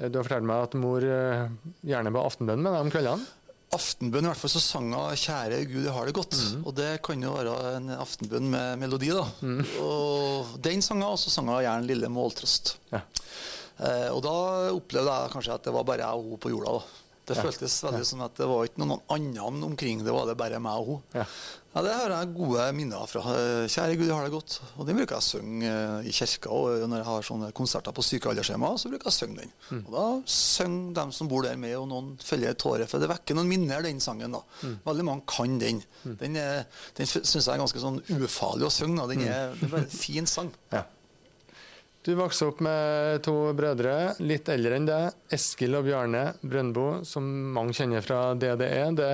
Du 0.02 0.16
har 0.16 0.24
fortalt 0.24 0.46
meg 0.48 0.68
at 0.70 0.78
mor 0.80 1.04
gjerne 1.04 2.14
ba 2.14 2.22
aftenbønn 2.30 2.62
med 2.64 2.72
deg 2.72 2.86
om 2.86 2.94
kveldene. 2.94 3.26
Aftenbønn, 3.72 4.26
i 4.26 4.28
hvert 4.28 4.36
fall 4.36 4.52
så 4.52 4.60
sang 4.60 4.90
hun 4.92 5.16
'Kjære 5.16 5.62
Gud, 5.70 5.84
jeg 5.86 5.92
har 5.96 6.04
det 6.06 6.14
godt'. 6.14 6.40
Og 6.66 6.74
det 6.76 6.90
kan 7.02 7.22
jo 7.22 7.32
være 7.32 7.76
en 7.78 7.88
aftenbønn 7.96 8.50
med 8.52 8.76
melodi, 8.82 9.08
da. 9.08 9.24
Og 9.80 10.58
den 10.60 10.82
sang 10.84 11.00
hun, 11.00 11.12
og 11.14 11.18
så 11.18 11.30
sang 11.32 11.48
hun 11.48 11.62
gjerne 11.62 11.86
'Lille 11.88 12.08
måltrøst'. 12.12 12.74
Ja. 12.92 13.00
Eh, 13.82 14.10
og 14.12 14.20
da 14.22 14.34
opplevde 14.76 15.10
jeg 15.10 15.32
kanskje 15.32 15.54
at 15.54 15.64
det 15.64 15.72
var 15.72 15.82
bare 15.88 16.04
jeg 16.04 16.12
og 16.20 16.22
hun 16.34 16.38
på 16.38 16.52
jorda. 16.52 16.72
da. 16.78 17.01
Det 17.34 17.42
føltes 17.48 17.78
veldig 17.88 18.06
som 18.06 18.20
at 18.26 18.36
det 18.38 18.46
var 18.50 18.68
ikke 18.68 18.82
noen 18.84 19.02
andre 19.08 19.66
omkring, 19.72 20.04
det 20.04 20.12
var 20.14 20.26
det 20.30 20.36
bare 20.40 20.60
meg 20.62 20.78
og 20.82 20.86
hun. 20.86 21.02
Ja. 21.16 21.26
Det 21.72 21.88
har 21.96 22.12
jeg 22.12 22.34
gode 22.36 22.64
minner 22.76 23.06
fra. 23.08 23.20
Eh, 23.32 23.64
Kjære 23.72 23.94
Gud, 23.96 24.04
jeg 24.04 24.12
har 24.12 24.26
det 24.26 24.32
godt. 24.34 24.58
Og 24.76 24.84
den 24.84 24.98
bruker 24.98 25.16
jeg 25.16 25.22
å 25.22 25.24
synge 25.24 25.70
eh, 25.72 26.08
i 26.10 26.12
kirka. 26.12 26.50
Og 26.52 26.82
når 26.84 27.00
jeg 27.00 27.06
har 27.08 27.22
sånne 27.24 27.48
konserter 27.56 27.94
på 27.96 28.04
sykealderskjema, 28.04 28.74
så 28.76 28.90
bruker 28.92 29.08
jeg 29.08 29.14
å 29.14 29.16
synge 29.16 29.38
den. 29.40 29.54
Mm. 29.70 29.80
Og 29.86 29.94
da 29.96 30.04
synger 30.28 30.92
de 30.98 31.06
som 31.16 31.30
bor 31.32 31.46
der 31.48 31.56
med, 31.56 31.72
og 31.80 31.88
noen 31.88 32.10
følger 32.20 32.58
tårer. 32.60 32.84
For 32.90 33.00
det 33.00 33.08
vekker 33.14 33.38
noen 33.40 33.48
minner, 33.48 33.80
den 33.88 34.04
sangen. 34.04 34.36
da. 34.36 34.42
Mm. 34.60 34.76
Veldig 34.84 35.06
mange 35.08 35.24
kan 35.32 35.56
den. 35.62 35.80
Den, 36.20 36.36
er- 36.36 36.66
den 37.00 37.08
syns 37.08 37.32
jeg 37.40 37.54
er 37.54 37.62
ganske 37.64 37.80
sånn 37.80 38.02
ufarlig 38.20 38.68
å 38.68 38.74
synge. 38.76 39.00
da. 39.00 39.08
Den 39.14 39.24
er, 39.32 39.54
det 39.56 39.70
er 39.70 39.72
bare 39.78 39.86
en 39.88 39.96
fin 39.96 40.28
sang. 40.28 40.52
Mm. 40.68 40.76
Ja. 40.76 40.84
Du 42.02 42.14
vokste 42.18 42.48
opp 42.50 42.60
med 42.66 43.20
to 43.22 43.34
brødre, 43.54 44.16
litt 44.26 44.48
eldre 44.50 44.74
enn 44.74 44.88
deg. 44.88 45.18
Eskil 45.30 45.76
og 45.78 45.84
Bjarne 45.86 46.32
Brøndbo, 46.42 47.04
som 47.06 47.28
mange 47.54 47.76
kjenner 47.78 48.02
fra 48.02 48.32
DDE. 48.34 48.88
Det 48.98 49.10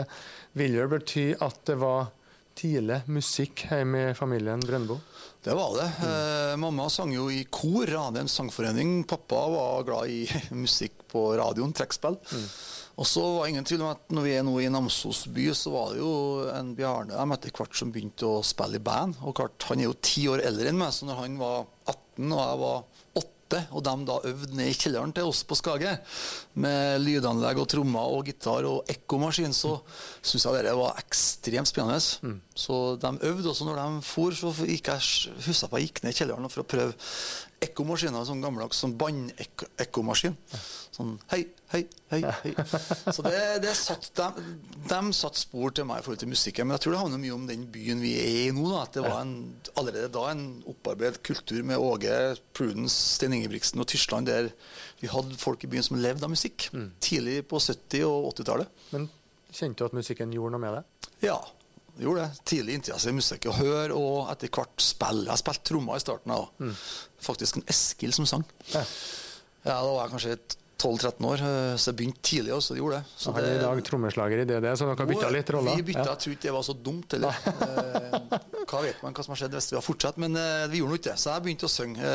vil 0.56 0.78
vel 0.78 0.88
bety 0.94 1.26
at 1.36 1.60
det 1.68 1.76
var 1.82 2.08
tidlig 2.56 3.02
musikk 3.12 3.66
hjemme 3.68 4.06
i 4.08 4.16
familien 4.16 4.64
Brøndbo? 4.64 4.96
Det 5.44 5.52
var 5.54 5.76
det. 5.76 5.90
Mm. 6.00 6.08
Eh, 6.08 6.54
mamma 6.64 6.88
sang 6.90 7.12
jo 7.12 7.28
i 7.28 7.42
kor, 7.52 7.84
Ranheim 7.92 8.28
sangforening. 8.28 9.02
Pappa 9.04 9.44
var 9.52 9.84
glad 9.84 10.08
i 10.08 10.24
musikk 10.64 11.04
på 11.12 11.28
radioen, 11.36 11.76
trekkspill. 11.76 12.16
Mm. 12.32 12.48
Og 12.98 13.06
så 13.06 13.22
var 13.22 13.44
det 13.44 13.52
ingen 13.52 13.66
tvil 13.68 13.84
om 13.86 13.92
at 13.92 14.10
når 14.10 14.24
vi 14.26 14.34
er 14.34 14.44
nå 14.46 14.56
i 14.58 14.70
Namsos 14.72 15.24
by, 15.30 15.48
så 15.54 15.70
var 15.70 15.92
det 15.94 16.00
jo 16.02 16.12
en 16.50 16.74
Bjarne 16.78 17.14
dem 17.14 17.34
etter 17.36 17.54
hvert 17.54 17.76
som 17.78 17.92
begynte 17.94 18.26
å 18.26 18.44
spille 18.46 18.80
i 18.80 18.82
band. 18.82 19.20
Og 19.22 19.36
klart, 19.38 19.68
han 19.70 19.78
er 19.78 19.86
jo 19.86 19.98
ti 20.02 20.26
år 20.30 20.42
eldre 20.48 20.72
enn 20.72 20.80
meg, 20.80 20.90
så 20.94 21.06
når 21.06 21.20
han 21.22 21.36
var 21.38 21.68
18 21.86 22.32
og 22.34 22.40
jeg 22.42 22.62
var 22.64 22.80
8, 23.22 23.60
og 23.72 23.84
de 23.86 23.92
da 24.08 24.16
øvde 24.28 24.56
ned 24.58 24.68
i 24.68 24.76
kjelleren 24.76 25.12
til 25.16 25.30
oss 25.30 25.44
på 25.48 25.56
Skage 25.56 25.94
med 26.60 26.98
lydanlegg 27.00 27.62
og 27.62 27.68
trommer 27.70 28.10
og 28.18 28.26
gitar 28.28 28.66
og 28.68 28.90
ekkomaskin, 28.92 29.54
så 29.56 29.78
syns 30.18 30.48
jeg 30.48 30.66
det 30.66 30.74
var 30.76 30.98
ekstremt 31.00 31.70
spennende. 31.70 32.02
Så 32.58 32.98
de 33.00 33.14
øvde 33.30 33.52
også 33.54 33.68
når 33.70 33.78
de 33.78 34.02
for, 34.04 34.34
så 34.36 34.52
gikk 34.66 34.90
jeg 34.90 35.38
huska 35.46 35.70
på 35.70 35.80
jeg 35.80 35.88
gikk 35.88 36.02
ned 36.02 36.12
i 36.12 36.18
kjelleren 36.18 36.50
for 36.50 36.66
å 36.66 36.68
prøve 36.74 36.98
ekkomaskiner, 37.62 38.26
sånn 38.26 38.42
gammeldags 38.42 38.82
sånn 38.82 38.98
båndekkomaskin. 38.98 40.36
Sånn 40.94 41.16
hei, 41.32 41.46
hei, 41.72 41.82
hei. 42.12 42.20
hei. 42.42 42.52
Så 43.14 43.22
det, 43.26 43.40
det 43.64 43.74
satt, 43.76 44.08
de, 44.16 44.44
de 44.90 45.00
satt 45.16 45.38
spor 45.40 45.74
til 45.76 45.86
meg 45.88 46.00
i 46.00 46.04
forhold 46.06 46.20
til 46.22 46.30
musikken. 46.32 46.68
Men 46.68 46.76
jeg 46.76 46.84
tror 46.86 46.94
det 46.96 47.00
handler 47.02 47.22
mye 47.22 47.34
om 47.36 47.44
den 47.50 47.66
byen 47.74 48.00
vi 48.02 48.14
er 48.20 48.30
i 48.46 48.54
nå. 48.56 48.64
Da. 48.72 48.82
At 48.86 48.96
det 48.98 49.04
var 49.06 49.20
en, 49.24 49.34
allerede 49.80 50.10
da 50.14 50.24
en 50.32 50.44
opparbeidet 50.72 51.22
kultur 51.26 51.60
med 51.68 51.80
Åge, 51.82 52.14
Prudence, 52.56 52.96
Sten 53.18 53.36
Ingebrigtsen 53.36 53.82
og 53.84 53.88
Tyskland, 53.92 54.30
der 54.30 54.50
vi 55.02 55.10
hadde 55.12 55.36
folk 55.38 55.64
i 55.66 55.70
byen 55.74 55.86
som 55.86 56.00
levde 56.00 56.26
av 56.26 56.32
musikk. 56.34 56.70
Tidlig 57.04 57.42
på 57.50 57.60
70- 57.62 58.04
og 58.08 58.32
80-tallet. 58.34 58.82
Men 58.96 59.06
kjente 59.52 59.84
du 59.84 59.88
at 59.90 59.96
musikken 59.96 60.32
gjorde 60.34 60.56
noe 60.56 60.64
med 60.64 60.78
deg? 60.80 61.12
Ja, 61.28 61.38
gjorde 61.98 62.24
det. 62.26 62.42
Tidlig 62.48 62.78
interesse 62.80 63.12
i 63.12 63.16
musikk. 63.16 63.46
Å 63.50 63.56
høre 63.58 63.96
og 63.96 64.28
etter 64.32 64.50
hvert 64.54 64.82
spill. 64.82 65.24
Jeg 65.28 65.40
spilte 65.44 65.68
trommer 65.72 65.98
i 65.98 66.02
starten. 66.04 66.34
Da. 66.34 66.72
Faktisk 67.28 67.58
en 67.60 67.66
Eskil 67.72 68.14
som 68.16 68.26
sang. 68.30 68.44
Ja. 68.72 68.84
Ja, 69.66 69.74
Da 69.82 69.88
var 69.90 70.04
jeg 70.06 70.12
kanskje 70.14 70.36
12-13 70.78 71.24
år, 71.26 71.40
eh, 71.42 71.72
så 71.74 71.90
jeg 71.90 71.96
begynte 71.98 72.22
tidlig. 72.22 72.52
Også, 72.54 72.74
de 72.76 72.78
gjorde 72.82 73.00
det. 73.00 73.14
Så 73.18 73.32
har 73.34 73.42
er 73.42 73.56
i 73.56 73.62
dag 73.64 73.80
trommeslager 73.88 74.42
i 74.44 74.46
DDE, 74.46 74.74
så 74.78 74.86
dere 74.86 74.94
har 75.02 75.10
bytta 75.10 75.30
litt 75.34 75.50
roller? 75.56 75.74
Vi 75.80 75.86
bytta, 75.90 76.04
Ja. 76.06 76.12
jeg 76.14 76.22
tror 76.22 76.36
ikke 76.36 76.46
det 76.46 76.54
var 76.54 76.66
så 76.68 76.76
dumt 76.88 77.16
heller. 77.18 77.34
Eh, 77.58 78.64
hva 78.68 78.80
vet 78.84 79.02
man 79.02 79.14
hva 79.16 79.24
som 79.24 79.32
har 79.32 79.38
skjedd 79.40 79.54
hvis 79.56 79.70
vi 79.72 79.76
har 79.78 79.82
fortsatt, 79.84 80.18
men 80.20 80.36
eh, 80.36 80.66
vi 80.70 80.78
gjorde 80.82 80.92
nå 80.92 80.98
ikke 81.00 81.10
det. 81.10 81.18
Så 81.22 81.32
jeg 81.32 81.44
begynte 81.46 81.66
å 81.66 81.72
synge, 81.72 82.10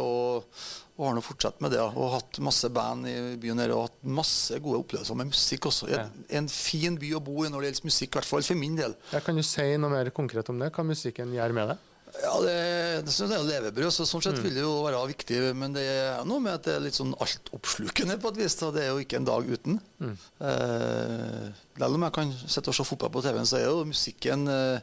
og, 0.00 0.60
og 0.96 1.04
har 1.08 1.16
nå 1.18 1.22
fortsatt 1.26 1.60
med 1.64 1.74
det. 1.74 1.80
Og 1.82 2.12
hatt 2.14 2.38
masse 2.46 2.70
band 2.72 3.08
i 3.10 3.16
byen 3.42 3.60
her, 3.60 3.74
og 3.74 3.88
hatt 3.88 3.98
masse 4.06 4.60
gode 4.64 4.80
opplevelser 4.84 5.18
med 5.18 5.32
musikk 5.34 5.66
også. 5.72 5.90
En, 5.98 6.14
en 6.40 6.48
fin 6.52 6.96
by 7.00 7.10
å 7.18 7.22
bo 7.26 7.42
i 7.44 7.50
når 7.52 7.66
det 7.66 7.72
gjelder 7.72 7.90
musikk, 7.90 8.14
i 8.14 8.20
hvert 8.20 8.30
fall 8.30 8.46
for 8.46 8.60
min 8.62 8.78
del. 8.78 8.96
Jeg 9.12 9.26
kan 9.26 9.36
du 9.36 9.44
si 9.44 9.66
noe 9.82 9.92
mer 9.92 10.12
konkret 10.16 10.48
om 10.54 10.62
det? 10.62 10.70
Hva 10.72 10.86
musikken 10.86 11.34
gjør 11.36 11.56
med 11.58 11.74
deg? 11.74 11.92
Ja, 12.22 12.32
det, 12.40 12.54
det 13.06 13.12
synes 13.12 13.32
jeg 13.34 13.38
er 13.42 13.48
levebrød, 13.50 13.92
så 13.92 14.06
sånn 14.08 14.22
sett 14.24 14.38
vil 14.40 14.54
det 14.56 14.62
jo 14.64 14.72
være 14.86 15.02
viktig. 15.12 15.40
Men 15.58 15.74
det 15.76 15.84
er 15.84 16.24
noe 16.26 16.40
med 16.42 16.54
at 16.56 16.64
det 16.66 16.74
er 16.78 16.82
litt 16.86 16.96
sånn 16.96 17.12
altoppslukende 17.22 18.16
på 18.22 18.32
et 18.32 18.40
vis. 18.40 18.56
Da. 18.60 18.70
Det 18.74 18.82
er 18.86 18.90
jo 18.94 19.02
ikke 19.04 19.20
en 19.20 19.28
dag 19.28 19.46
uten. 19.52 19.78
Eh, 20.40 21.46
Selv 21.76 21.94
om 21.98 22.04
jeg 22.06 22.14
kan 22.16 22.32
sitte 22.48 22.72
og 22.72 22.76
se 22.78 22.86
fotball 22.88 23.12
på 23.12 23.22
TV-en, 23.26 23.46
så 23.48 23.58
er 23.60 23.66
jo 23.68 23.82
musikken 23.88 24.46
eh, 24.48 24.78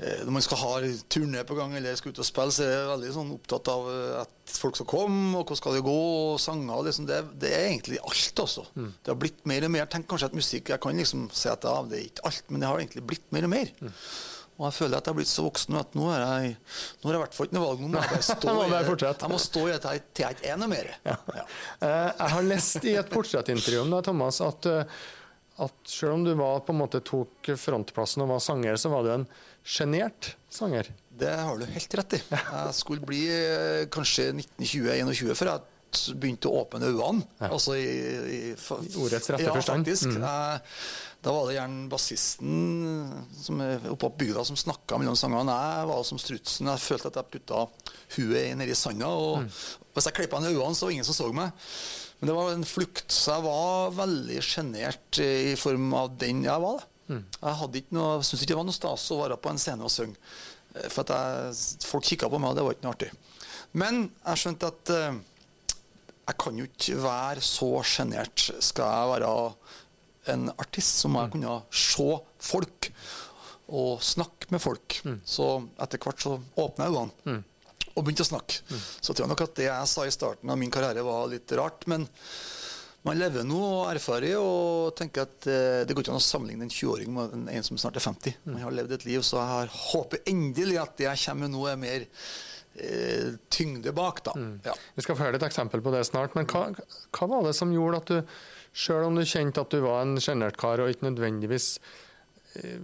eh, 0.00 0.22
Når 0.24 0.32
man 0.38 0.44
skal 0.46 0.60
ha 0.62 0.70
turné 1.12 1.42
på 1.44 1.56
gang 1.58 1.74
eller 1.76 1.98
skal 2.00 2.14
ut 2.14 2.22
og 2.24 2.28
spille, 2.28 2.54
så 2.54 2.64
er 2.64 2.72
jeg 2.72 2.88
veldig 2.94 3.12
sånn 3.18 3.34
opptatt 3.36 3.68
av 3.74 3.88
eh, 3.92 4.14
at 4.22 4.56
folk 4.58 4.78
skal 4.80 4.88
komme, 4.88 5.34
og 5.36 5.44
hvordan 5.44 5.60
skal 5.60 5.76
det 5.76 5.84
gå, 5.84 5.98
og 6.32 6.40
sanger. 6.40 6.80
Liksom. 6.88 7.06
Det, 7.10 7.20
det 7.44 7.52
er 7.52 7.66
egentlig 7.74 8.00
alt, 8.00 8.40
altså. 8.46 8.64
Det 8.72 9.12
har 9.12 9.20
blitt 9.20 9.44
mer 9.50 9.68
og 9.68 9.74
mer. 9.76 9.90
Tenk 9.92 10.08
kanskje 10.08 10.30
at 10.32 10.38
musikk 10.40 10.72
Jeg 10.72 10.80
kan 10.80 10.96
liksom 10.96 11.28
si 11.36 11.52
at 11.52 11.68
ja, 11.68 11.76
det 11.90 12.00
er 12.00 12.08
ikke 12.08 12.24
alt, 12.32 12.44
men 12.48 12.64
det 12.64 12.72
har 12.72 12.80
egentlig 12.80 13.04
blitt 13.12 13.28
mer 13.36 13.44
og 13.50 13.52
mer. 13.58 13.74
Og 14.58 14.64
jeg 14.66 14.74
føler 14.74 14.98
at 14.98 15.06
jeg 15.06 15.12
har 15.14 15.18
blitt 15.20 15.30
så 15.30 15.44
voksen 15.46 15.76
at 15.78 15.92
nå 15.94 16.08
har 16.10 16.22
jeg 16.24 16.54
Nå 16.58 17.06
har 17.06 17.14
jeg 17.14 17.18
i 17.18 17.22
hvert 17.22 17.36
fall 17.36 17.46
ikke 17.48 17.56
noe 17.58 17.66
valg. 17.68 17.82
Nå 17.84 17.90
må 17.92 18.00
jeg 18.00 18.10
bare 18.10 18.24
stå 18.32 18.54
Må 18.56 18.64
i 18.64 18.72
det. 18.72 19.12
Jeg 19.22 19.30
må 19.30 19.38
stå 19.44 19.62
i 19.62 19.70
dette 19.76 19.92
til 20.10 20.24
jeg- 20.26 20.38
ikke 20.38 20.50
er 20.50 20.58
noe 20.58 20.72
mer. 20.72 20.90
Ja. 21.06 21.14
Ja. 21.36 21.44
Jeg 21.84 22.32
har 22.34 22.48
lest 22.48 22.88
i 22.90 22.96
et 22.98 23.12
portrettintervju 23.12 23.84
om 23.84 23.94
deg, 23.94 24.02
Thomas, 24.08 24.40
at, 24.42 24.66
eh, 24.66 24.98
at 25.68 25.92
selv 25.94 26.16
om 26.18 26.26
du 26.26 26.32
var, 26.38 26.58
på 26.66 26.74
en 26.74 26.80
måte 26.82 27.00
tok 27.06 27.52
frontplassen 27.54 28.26
og 28.26 28.32
var 28.34 28.42
sanger, 28.42 28.74
så 28.82 28.90
var 28.90 29.06
du 29.06 29.12
en 29.14 29.28
sjenert 29.62 30.32
sanger. 30.50 30.90
Det 31.18 31.30
har 31.38 31.58
du 31.58 31.66
helt 31.66 31.94
rett 32.02 32.18
i. 32.18 32.22
Jeg 32.58 32.74
skulle 32.78 33.06
bli 33.06 33.24
eh, 33.30 33.86
kanskje 33.94 34.32
1920-21 34.34 35.34
før 35.38 35.54
jeg 35.54 36.14
begynte 36.20 36.50
å 36.50 36.58
åpne 36.64 36.90
øynene. 36.90 37.24
Altså 37.48 37.78
i, 37.78 37.86
i, 37.88 38.40
I 38.52 38.90
ordets 39.00 39.30
rette 39.32 39.46
ja, 39.46 39.54
forstand. 39.54 39.86
Faktisk. 39.86 40.10
Mm. 40.12 40.26
Jeg, 40.26 40.60
da 41.18 41.32
var 41.34 41.48
det 41.48 41.56
gjerne 41.56 41.88
bassisten 41.90 42.50
som 43.42 43.62
er 43.64 43.88
oppe 43.90 44.04
på 44.06 44.10
bygda 44.20 44.44
som 44.46 44.58
snakka 44.58 45.00
mellom 45.00 45.16
sangene. 45.18 45.54
Jeg 45.54 45.88
var 45.90 46.04
som 46.06 46.20
strutsen. 46.22 46.70
Jeg 46.70 46.82
følte 46.84 47.10
at 47.10 47.18
jeg 47.18 47.30
putta 47.32 47.64
huet 48.14 48.52
nedi 48.58 48.76
sanda 48.78 49.10
og 49.10 49.48
Hvis 49.96 50.06
jeg 50.06 50.14
klippa 50.14 50.38
ned 50.38 50.54
øynene, 50.54 50.76
så 50.78 50.86
var 50.86 50.92
det 50.92 50.94
ingen 50.94 51.08
som 51.08 51.16
så 51.16 51.32
meg. 51.34 51.64
Men 52.20 52.30
det 52.30 52.36
var 52.36 52.52
en 52.52 52.68
flukt. 52.70 53.10
Så 53.10 53.34
jeg 53.34 53.46
var 53.48 53.96
veldig 53.96 54.44
sjenert 54.46 55.18
i 55.22 55.56
form 55.58 55.90
av 55.98 56.12
den 56.20 56.44
jeg 56.46 56.62
var. 56.62 56.86
Mm. 57.08 57.24
Jeg 57.24 57.58
hadde 57.62 57.80
ikke 57.82 57.98
noe, 57.98 58.20
syntes 58.22 58.44
ikke 58.44 58.52
det 58.52 58.60
var 58.60 58.68
noe 58.68 58.78
stas 58.78 59.08
å 59.10 59.18
være 59.18 59.40
på 59.42 59.50
en 59.50 59.58
scene 59.58 59.88
og 59.88 59.90
synge. 59.90 60.30
Eh, 60.76 60.86
for 60.86 61.02
at 61.02 61.10
jeg, 61.16 61.82
folk 61.88 62.06
kikka 62.06 62.30
på 62.30 62.38
meg, 62.38 62.52
og 62.52 62.60
det 62.60 62.66
var 62.68 62.76
ikke 62.76 62.86
noe 62.86 62.94
artig. 62.94 63.10
Men 63.74 64.04
jeg 64.06 64.42
skjønte 64.44 64.70
at 64.70 64.94
jeg 66.28 66.36
kan 66.44 66.58
jo 66.60 66.66
ikke 66.68 66.96
være 67.00 67.42
så 67.44 67.70
sjenert. 67.88 68.46
Skal 68.62 68.86
jeg 68.86 69.12
være 69.16 69.34
en 70.34 70.50
artist, 70.56 71.02
så 71.02 71.10
må 71.10 71.24
jeg 71.24 71.30
mm. 71.30 71.34
kunne 71.36 71.56
se 71.84 72.10
folk 72.50 72.90
og 73.68 74.04
snakke 74.04 74.52
med 74.54 74.62
folk. 74.64 75.00
Mm. 75.04 75.18
Så 75.28 75.48
etter 75.84 76.00
hvert 76.02 76.24
så 76.24 76.36
åpna 76.38 76.88
jeg 76.88 76.94
øynene 76.96 77.34
mm. 77.36 77.42
og 77.94 78.04
begynte 78.04 78.24
å 78.24 78.30
snakke. 78.30 78.62
Mm. 78.68 78.86
Så 79.00 79.12
tror 79.12 79.26
jeg 79.26 79.32
nok 79.34 79.44
at 79.44 79.58
det 79.58 79.68
jeg 79.68 79.90
sa 79.92 80.06
i 80.06 80.14
starten 80.14 80.54
av 80.54 80.60
min 80.60 80.72
karriere, 80.72 81.04
var 81.06 81.28
litt 81.32 81.58
rart. 81.58 81.88
men 81.90 82.08
man 83.06 83.16
lever 83.16 83.46
nå 83.46 83.58
og 83.62 83.88
erfarer 83.92 84.36
og 84.40 84.90
tenker 84.98 85.24
at 85.24 85.46
eh, 85.48 85.80
det 85.86 85.94
går 85.94 86.04
ikke 86.04 86.12
an 86.16 86.20
å 86.20 86.24
sammenligne 86.24 86.66
en 86.66 86.72
20-åring 86.72 87.12
med 87.14 87.50
en 87.54 87.66
som 87.66 87.78
snart 87.80 87.96
er 87.96 88.04
50. 88.04 88.38
Mm. 88.42 88.52
Man 88.52 88.64
har 88.66 88.74
levd 88.74 88.94
et 88.96 89.06
liv, 89.06 89.22
så 89.24 89.38
jeg 89.38 89.50
har 89.52 89.72
håper 89.72 90.24
endelig 90.28 90.80
at 90.82 90.96
det 90.98 91.06
jeg 91.06 91.22
kommer 91.22 91.46
med 91.46 91.54
nå, 91.54 91.62
er 91.70 91.78
mer 91.80 92.06
eh, 92.74 93.38
tyngde 93.54 93.94
bak. 93.96 94.24
da. 94.26 94.34
Mm. 94.36 94.52
Ja. 94.66 94.74
Vi 94.98 95.06
skal 95.06 95.18
få 95.18 95.28
høre 95.28 95.40
et 95.40 95.46
eksempel 95.46 95.84
på 95.84 95.94
det 95.94 96.02
snart. 96.10 96.34
Men 96.36 96.50
hva, 96.50 96.66
hva 97.14 97.30
var 97.30 97.46
det 97.46 97.54
som 97.56 97.72
gjorde 97.72 98.02
at 98.02 98.12
du, 98.12 98.36
sjøl 98.78 99.08
om 99.08 99.18
du 99.18 99.24
kjente 99.26 99.64
at 99.64 99.74
du 99.74 99.82
var 99.82 100.04
en 100.04 100.20
sjenert 100.22 100.58
kar 100.60 100.82
og 100.82 100.92
ikke 100.92 101.08
nødvendigvis 101.10 101.72
Eh, 102.54 102.78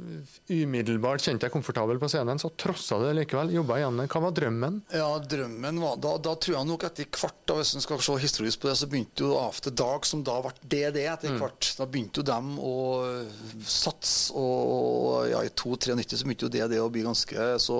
umiddelbart 0.52 1.24
kjente 1.24 1.46
deg 1.46 1.54
komfortabel 1.54 1.98
på 1.98 2.08
scenen, 2.12 2.38
så 2.38 2.50
trossa 2.60 2.98
det 3.00 3.14
likevel. 3.16 3.54
Jobba 3.56 3.78
igjen. 3.80 4.02
Hva 4.12 4.20
var 4.26 4.34
drømmen? 4.36 4.76
Ja, 4.92 5.08
drømmen 5.18 5.80
var, 5.82 5.96
da, 6.04 6.14
da 6.22 6.34
tror 6.36 6.58
jeg 6.58 6.68
nok 6.68 6.84
etter 6.86 7.08
hvert, 7.08 7.38
da, 7.48 7.56
hvis 7.58 7.72
en 7.78 7.84
skal 7.84 8.02
se 8.04 8.18
historisk 8.22 8.62
på 8.62 8.70
det, 8.70 8.76
så 8.78 8.88
begynte 8.90 9.24
jo 9.24 9.34
After 9.40 9.74
Dark, 9.74 10.06
som 10.08 10.22
da 10.26 10.36
ble 10.44 10.52
DD 10.60 11.00
etter 11.08 11.32
mm. 11.32 11.40
hvert, 11.40 11.70
da 11.80 11.88
begynte 11.88 12.20
jo 12.20 12.28
dem 12.28 12.54
å 12.60 12.74
satse. 13.64 14.34
Og 14.38 15.30
ja, 15.32 15.42
i 15.42 15.50
92 15.50 16.20
så 16.20 16.28
begynte 16.28 16.50
jo 16.50 16.54
DD 16.54 16.78
å 16.82 16.90
bli 16.92 17.06
ganske 17.08 17.54
så 17.62 17.78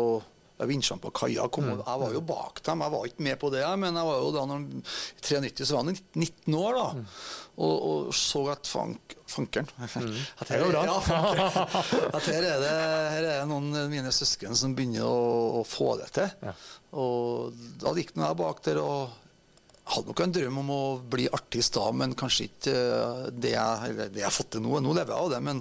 Vinsjene 0.54 1.02
på 1.02 1.10
kaia 1.10 1.48
mm. 1.50 1.70
Jeg 1.80 2.00
var 2.00 2.12
jo 2.14 2.20
bak 2.22 2.60
dem, 2.62 2.82
jeg 2.84 2.94
var 2.94 3.06
ikke 3.08 3.24
med 3.26 3.38
på 3.40 3.50
det. 3.50 3.64
Men 3.82 3.98
jeg 3.98 4.06
var 4.06 4.20
jo 4.22 4.28
da 4.36 4.44
når, 4.46 4.68
i 4.70 5.24
93 5.26 5.66
så 5.66 5.74
var 5.74 5.82
han 5.82 5.96
19 6.14 6.58
år, 6.60 6.78
da. 6.78 6.86
Mm. 6.94 7.08
Og, 7.54 7.74
og, 7.88 8.12
så 8.18 8.44
at 8.50 8.70
fank, 8.70 9.16
fankeren 9.30 9.68
mm. 9.74 9.82
at, 10.42 10.48
her, 10.50 10.62
ja, 10.74 10.94
at 12.18 12.30
her, 12.30 12.46
er 12.52 12.62
det, 12.62 12.70
her 13.16 13.28
er 13.32 13.50
noen 13.50 13.68
av 13.78 13.90
mine 13.90 14.14
søsken 14.14 14.54
som 14.58 14.74
begynner 14.78 15.06
å, 15.06 15.60
å 15.60 15.66
få 15.66 15.96
det 16.00 16.08
til. 16.20 16.30
Ja. 16.46 16.54
Og 17.02 17.60
da 17.82 17.94
gikk 17.98 18.14
jeg 18.14 18.38
bak 18.38 18.62
der 18.66 18.82
og 18.82 19.20
hadde 19.84 20.08
nok 20.08 20.22
en 20.24 20.32
drøm 20.32 20.62
om 20.62 20.72
å 20.72 20.82
bli 21.12 21.26
artist 21.34 21.76
da, 21.76 21.90
men 21.92 22.14
kanskje 22.16 22.48
ikke 22.48 22.72
eh, 22.78 23.28
det 23.36 23.52
jeg, 23.56 23.98
det 24.14 24.22
jeg 24.22 24.28
har 24.30 24.34
fått 24.34 24.54
til 24.54 24.64
nå. 24.64 24.78
Nå 24.80 24.94
lever 24.96 25.12
jeg 25.12 25.26
av 25.26 25.34
det, 25.34 25.42
men 25.44 25.60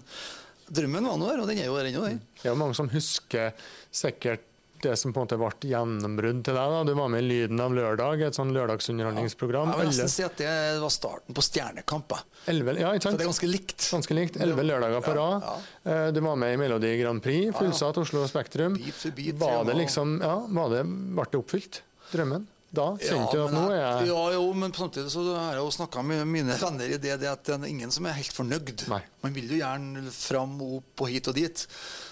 drømmen 0.73 1.09
var 1.09 1.19
nå 1.19 1.29
der, 1.29 1.43
og 1.43 1.49
den 1.49 1.59
er 1.59 1.67
jo 1.67 1.77
der 1.77 1.89
ennå. 1.89 2.07
Det 2.39 2.47
er 2.47 2.53
jo 2.53 2.59
mange 2.61 2.77
som 2.77 2.89
husker 2.93 3.51
sikkert 3.93 4.47
det 4.85 4.95
som 4.99 5.13
på 5.15 5.21
en 5.21 5.27
måte 5.27 5.39
ble 5.39 5.69
gjennombrudd 5.71 6.43
til 6.45 6.57
deg. 6.57 6.75
da. 6.75 6.83
Du 6.87 6.93
var 6.97 7.09
med 7.13 7.23
i 7.23 7.27
Lyden 7.27 7.63
av 7.63 7.75
lørdag, 7.75 8.23
et 8.27 8.37
sånn 8.37 8.53
lørdagsunderholdningsprogram. 8.55 9.71
Ja, 9.73 9.79
jeg 9.79 9.89
vil 9.89 9.91
nesten 9.93 10.13
si 10.13 10.25
at 10.27 10.37
det 10.39 10.53
var 10.83 10.93
starten 10.93 11.37
på 11.37 11.45
Stjernekamp. 11.45 12.15
Elve, 12.51 12.75
ja, 12.79 12.93
ikke 12.93 13.07
sant? 13.07 13.15
For 13.15 13.23
det 13.23 13.27
er 13.27 13.31
ganske 13.31 13.51
likt. 13.51 13.89
Ganske 13.97 14.17
likt. 14.17 14.39
Elleve 14.43 14.67
lørdager 14.67 15.05
på 15.05 15.17
rad. 15.17 15.45
Ja, 15.47 15.57
ja. 15.83 15.97
Eh, 16.07 16.07
du 16.15 16.21
var 16.25 16.39
med 16.39 16.55
i 16.55 16.61
Melodi 16.61 16.95
Grand 17.01 17.23
Prix, 17.23 17.53
fullsatt 17.57 18.01
Oslo 18.03 18.25
Spektrum. 18.29 18.79
Beat 18.79 19.05
beat, 19.15 19.37
var 19.41 19.63
det 19.69 19.77
liksom, 19.79 20.17
ja, 20.23 20.35
var 20.47 20.73
det, 20.75 20.83
ble 20.87 21.29
det 21.31 21.39
oppfylt, 21.39 21.83
drømmen? 22.11 22.49
Da 22.73 22.87
kjente 22.97 23.37
ja, 23.37 23.37
du 23.37 23.41
at 23.43 23.53
nå 23.53 23.63
er 23.69 23.75
jeg 23.77 24.07
Ja, 24.09 24.21
jo, 24.33 24.45
men 24.57 24.71
samtidig 24.73 25.11
så 25.13 25.21
har 25.29 25.53
jeg 25.53 25.61
jo 25.61 25.73
snakka 25.75 26.01
med 26.09 26.23
mine 26.25 26.55
venner 26.57 26.89
i 26.89 26.97
det, 26.97 27.19
det 27.21 27.29
at 27.29 27.43
det 27.45 27.53
er 27.59 27.69
ingen 27.69 27.93
som 27.93 28.07
er 28.09 28.17
helt 28.17 28.33
fornøyd. 28.33 28.87
Nei. 28.89 29.01
Man 29.21 29.35
vil 29.35 29.51
jo 29.53 29.59
gjerne 29.59 30.09
fram 30.15 30.55
og 30.65 30.79
opp 30.79 31.03
og 31.05 31.11
hit 31.13 31.29
og 31.29 31.37
dit. 31.37 31.65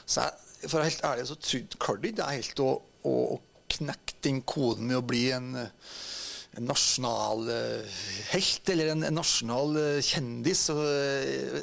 Så 0.06 0.22
jeg, 0.28 0.51
for 0.68 0.78
å 0.78 0.82
være 0.82 0.90
helt 0.92 1.06
ærlig 1.10 1.28
så 1.30 1.38
klarte 1.82 2.10
ikke 2.12 2.26
jeg 2.26 2.42
helt 2.42 2.64
å 2.64 2.72
å, 3.08 3.14
å 3.36 3.38
knekke 3.72 4.20
den 4.26 4.42
koden 4.48 4.90
med 4.90 5.00
å 5.00 5.06
bli 5.06 5.24
en, 5.34 5.54
en 5.56 6.68
nasjonal 6.68 7.48
uh, 7.48 8.02
helt, 8.34 8.74
eller 8.74 8.94
en, 8.94 9.06
en 9.08 9.18
nasjonal 9.18 9.78
uh, 9.78 10.02
kjendis. 10.06 10.66
Og, 10.74 10.84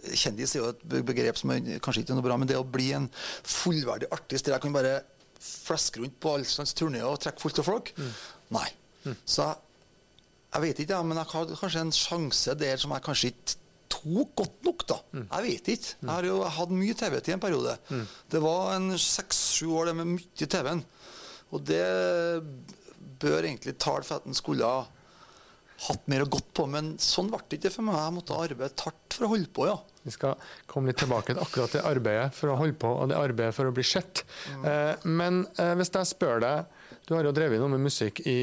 kjendis 0.08 0.56
er 0.56 0.64
jo 0.64 0.72
et 0.72 0.82
begrep 1.10 1.40
som 1.40 1.54
er 1.54 1.78
kanskje 1.84 2.04
ikke 2.04 2.16
er 2.16 2.20
noe 2.20 2.26
bra, 2.26 2.40
men 2.40 2.50
det 2.50 2.58
å 2.58 2.66
bli 2.66 2.90
en 2.96 3.08
fullverdig 3.12 4.10
artist 4.14 4.48
der 4.48 4.56
jeg 4.56 4.66
kan 4.66 4.76
bare 4.76 4.98
flaske 5.38 6.02
rundt 6.02 6.18
på 6.18 6.34
alle 6.34 6.48
slags 6.48 6.74
turneer 6.76 7.06
og 7.06 7.20
trekke 7.22 7.40
fullt 7.42 7.62
av 7.62 7.68
folk, 7.68 7.94
mm. 7.94 8.12
nei. 8.56 8.68
Mm. 9.04 9.14
Så 9.22 9.46
jeg 10.48 10.64
vet 10.64 10.82
ikke, 10.82 10.98
men 11.06 11.20
jeg 11.20 11.30
har 11.30 11.56
kanskje 11.60 11.84
en 11.84 11.94
sjanse 11.94 12.54
der 12.58 12.80
som 12.80 12.94
jeg 12.96 13.04
kanskje 13.04 13.32
ikke 13.34 13.66
tok 13.98 14.34
godt 14.42 14.66
nok, 14.66 14.84
da. 14.88 14.98
Mm. 15.12 15.24
Jeg 15.26 15.46
vet 15.46 15.70
ikke. 15.74 15.94
Jeg 16.00 16.10
har 16.10 16.28
jo 16.28 16.38
hatt 16.58 16.74
mye 16.74 16.98
TV-tid 16.98 17.34
en 17.36 17.42
periode. 17.42 17.74
Mm. 17.90 18.04
Det 18.34 18.42
var 18.44 18.76
en 18.76 18.92
seks-sju 19.02 19.72
år 19.80 19.90
det 19.90 19.98
med 20.00 20.14
mye 20.16 20.50
TV-en. 20.54 20.84
Og 21.52 21.64
det 21.66 21.84
bør 23.18 23.42
egentlig 23.42 23.76
tale 23.80 24.06
for 24.06 24.20
at 24.20 24.28
en 24.28 24.36
skulle 24.36 24.68
ha 24.68 24.86
hatt 25.86 26.08
mer 26.10 26.24
å 26.24 26.30
gått 26.30 26.48
på, 26.58 26.66
men 26.70 26.96
sånn 27.02 27.30
ble 27.30 27.40
det 27.46 27.60
ikke 27.60 27.76
for 27.76 27.86
meg. 27.86 27.98
Jeg 28.00 28.14
måtte 28.16 28.38
arbeide 28.38 28.82
hardt 28.82 29.14
for 29.14 29.26
å 29.26 29.32
holde 29.34 29.50
på, 29.54 29.68
ja. 29.68 29.76
Vi 30.02 30.14
skal 30.14 30.48
komme 30.70 30.90
litt 30.90 30.98
tilbake 31.02 31.34
til 31.34 31.42
akkurat 31.42 31.74
det 31.76 31.84
arbeidet 31.86 32.32
for 32.34 32.50
å 32.50 32.56
holde 32.58 32.78
på, 32.80 32.90
og 32.90 33.10
det 33.12 33.18
arbeidet 33.18 33.54
for 33.54 33.68
å 33.68 33.74
bli 33.74 33.84
sett. 33.86 34.24
Mm. 34.56 34.64
Eh, 34.72 35.06
men 35.20 35.44
eh, 35.60 35.74
hvis 35.78 35.92
jeg 35.94 36.10
spør 36.10 36.42
deg, 36.42 36.80
du 37.06 37.14
har 37.14 37.28
jo 37.28 37.34
drevet 37.36 37.62
noe 37.62 37.72
med 37.76 37.86
musikk 37.86 38.22
i 38.26 38.38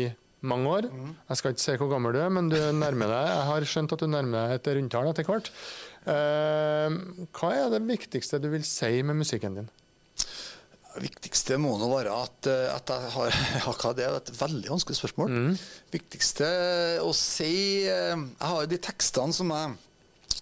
mange 0.48 0.78
år. 0.78 0.88
Jeg 1.30 1.40
skal 1.40 1.56
ikke 1.56 1.66
si 1.66 1.76
hvor 1.82 1.92
gammel 1.92 2.16
du 2.16 2.22
er, 2.22 2.32
men 2.34 2.52
du 2.52 2.58
nærmer 2.78 3.12
deg. 3.12 3.34
Jeg 3.34 3.50
har 3.50 3.68
skjønt 3.72 3.98
at 3.98 4.06
du 4.06 4.10
nærmer 4.12 4.38
deg 4.38 4.60
et 4.60 4.72
rundtall 4.78 5.12
etter 5.12 5.30
hvert. 5.30 5.52
Eh, 6.06 6.98
hva 7.34 7.50
er 7.56 7.72
det 7.74 7.82
viktigste 7.88 8.38
du 8.42 8.52
vil 8.54 8.66
si 8.68 9.00
med 9.06 9.18
musikken 9.18 9.58
din? 9.58 9.72
Det 10.96 11.02
viktigste 11.04 11.58
må 11.60 11.74
nå 11.82 11.90
være 11.92 12.14
at, 12.14 12.50
eh, 12.52 12.68
at 12.72 12.94
jeg 12.94 13.10
har 13.16 13.40
ja, 13.66 13.94
Det 13.98 14.06
er 14.06 14.20
et 14.20 14.30
veldig 14.38 14.70
vanskelig 14.76 15.00
spørsmål. 15.00 15.34
Mm. 15.34 15.58
viktigste 15.96 16.52
å 17.04 17.10
si 17.18 17.56
eh, 17.90 18.14
Jeg 18.14 18.52
har 18.52 18.70
de 18.70 18.80
tekstene 18.92 19.36
som 19.36 19.52
jeg 19.56 19.82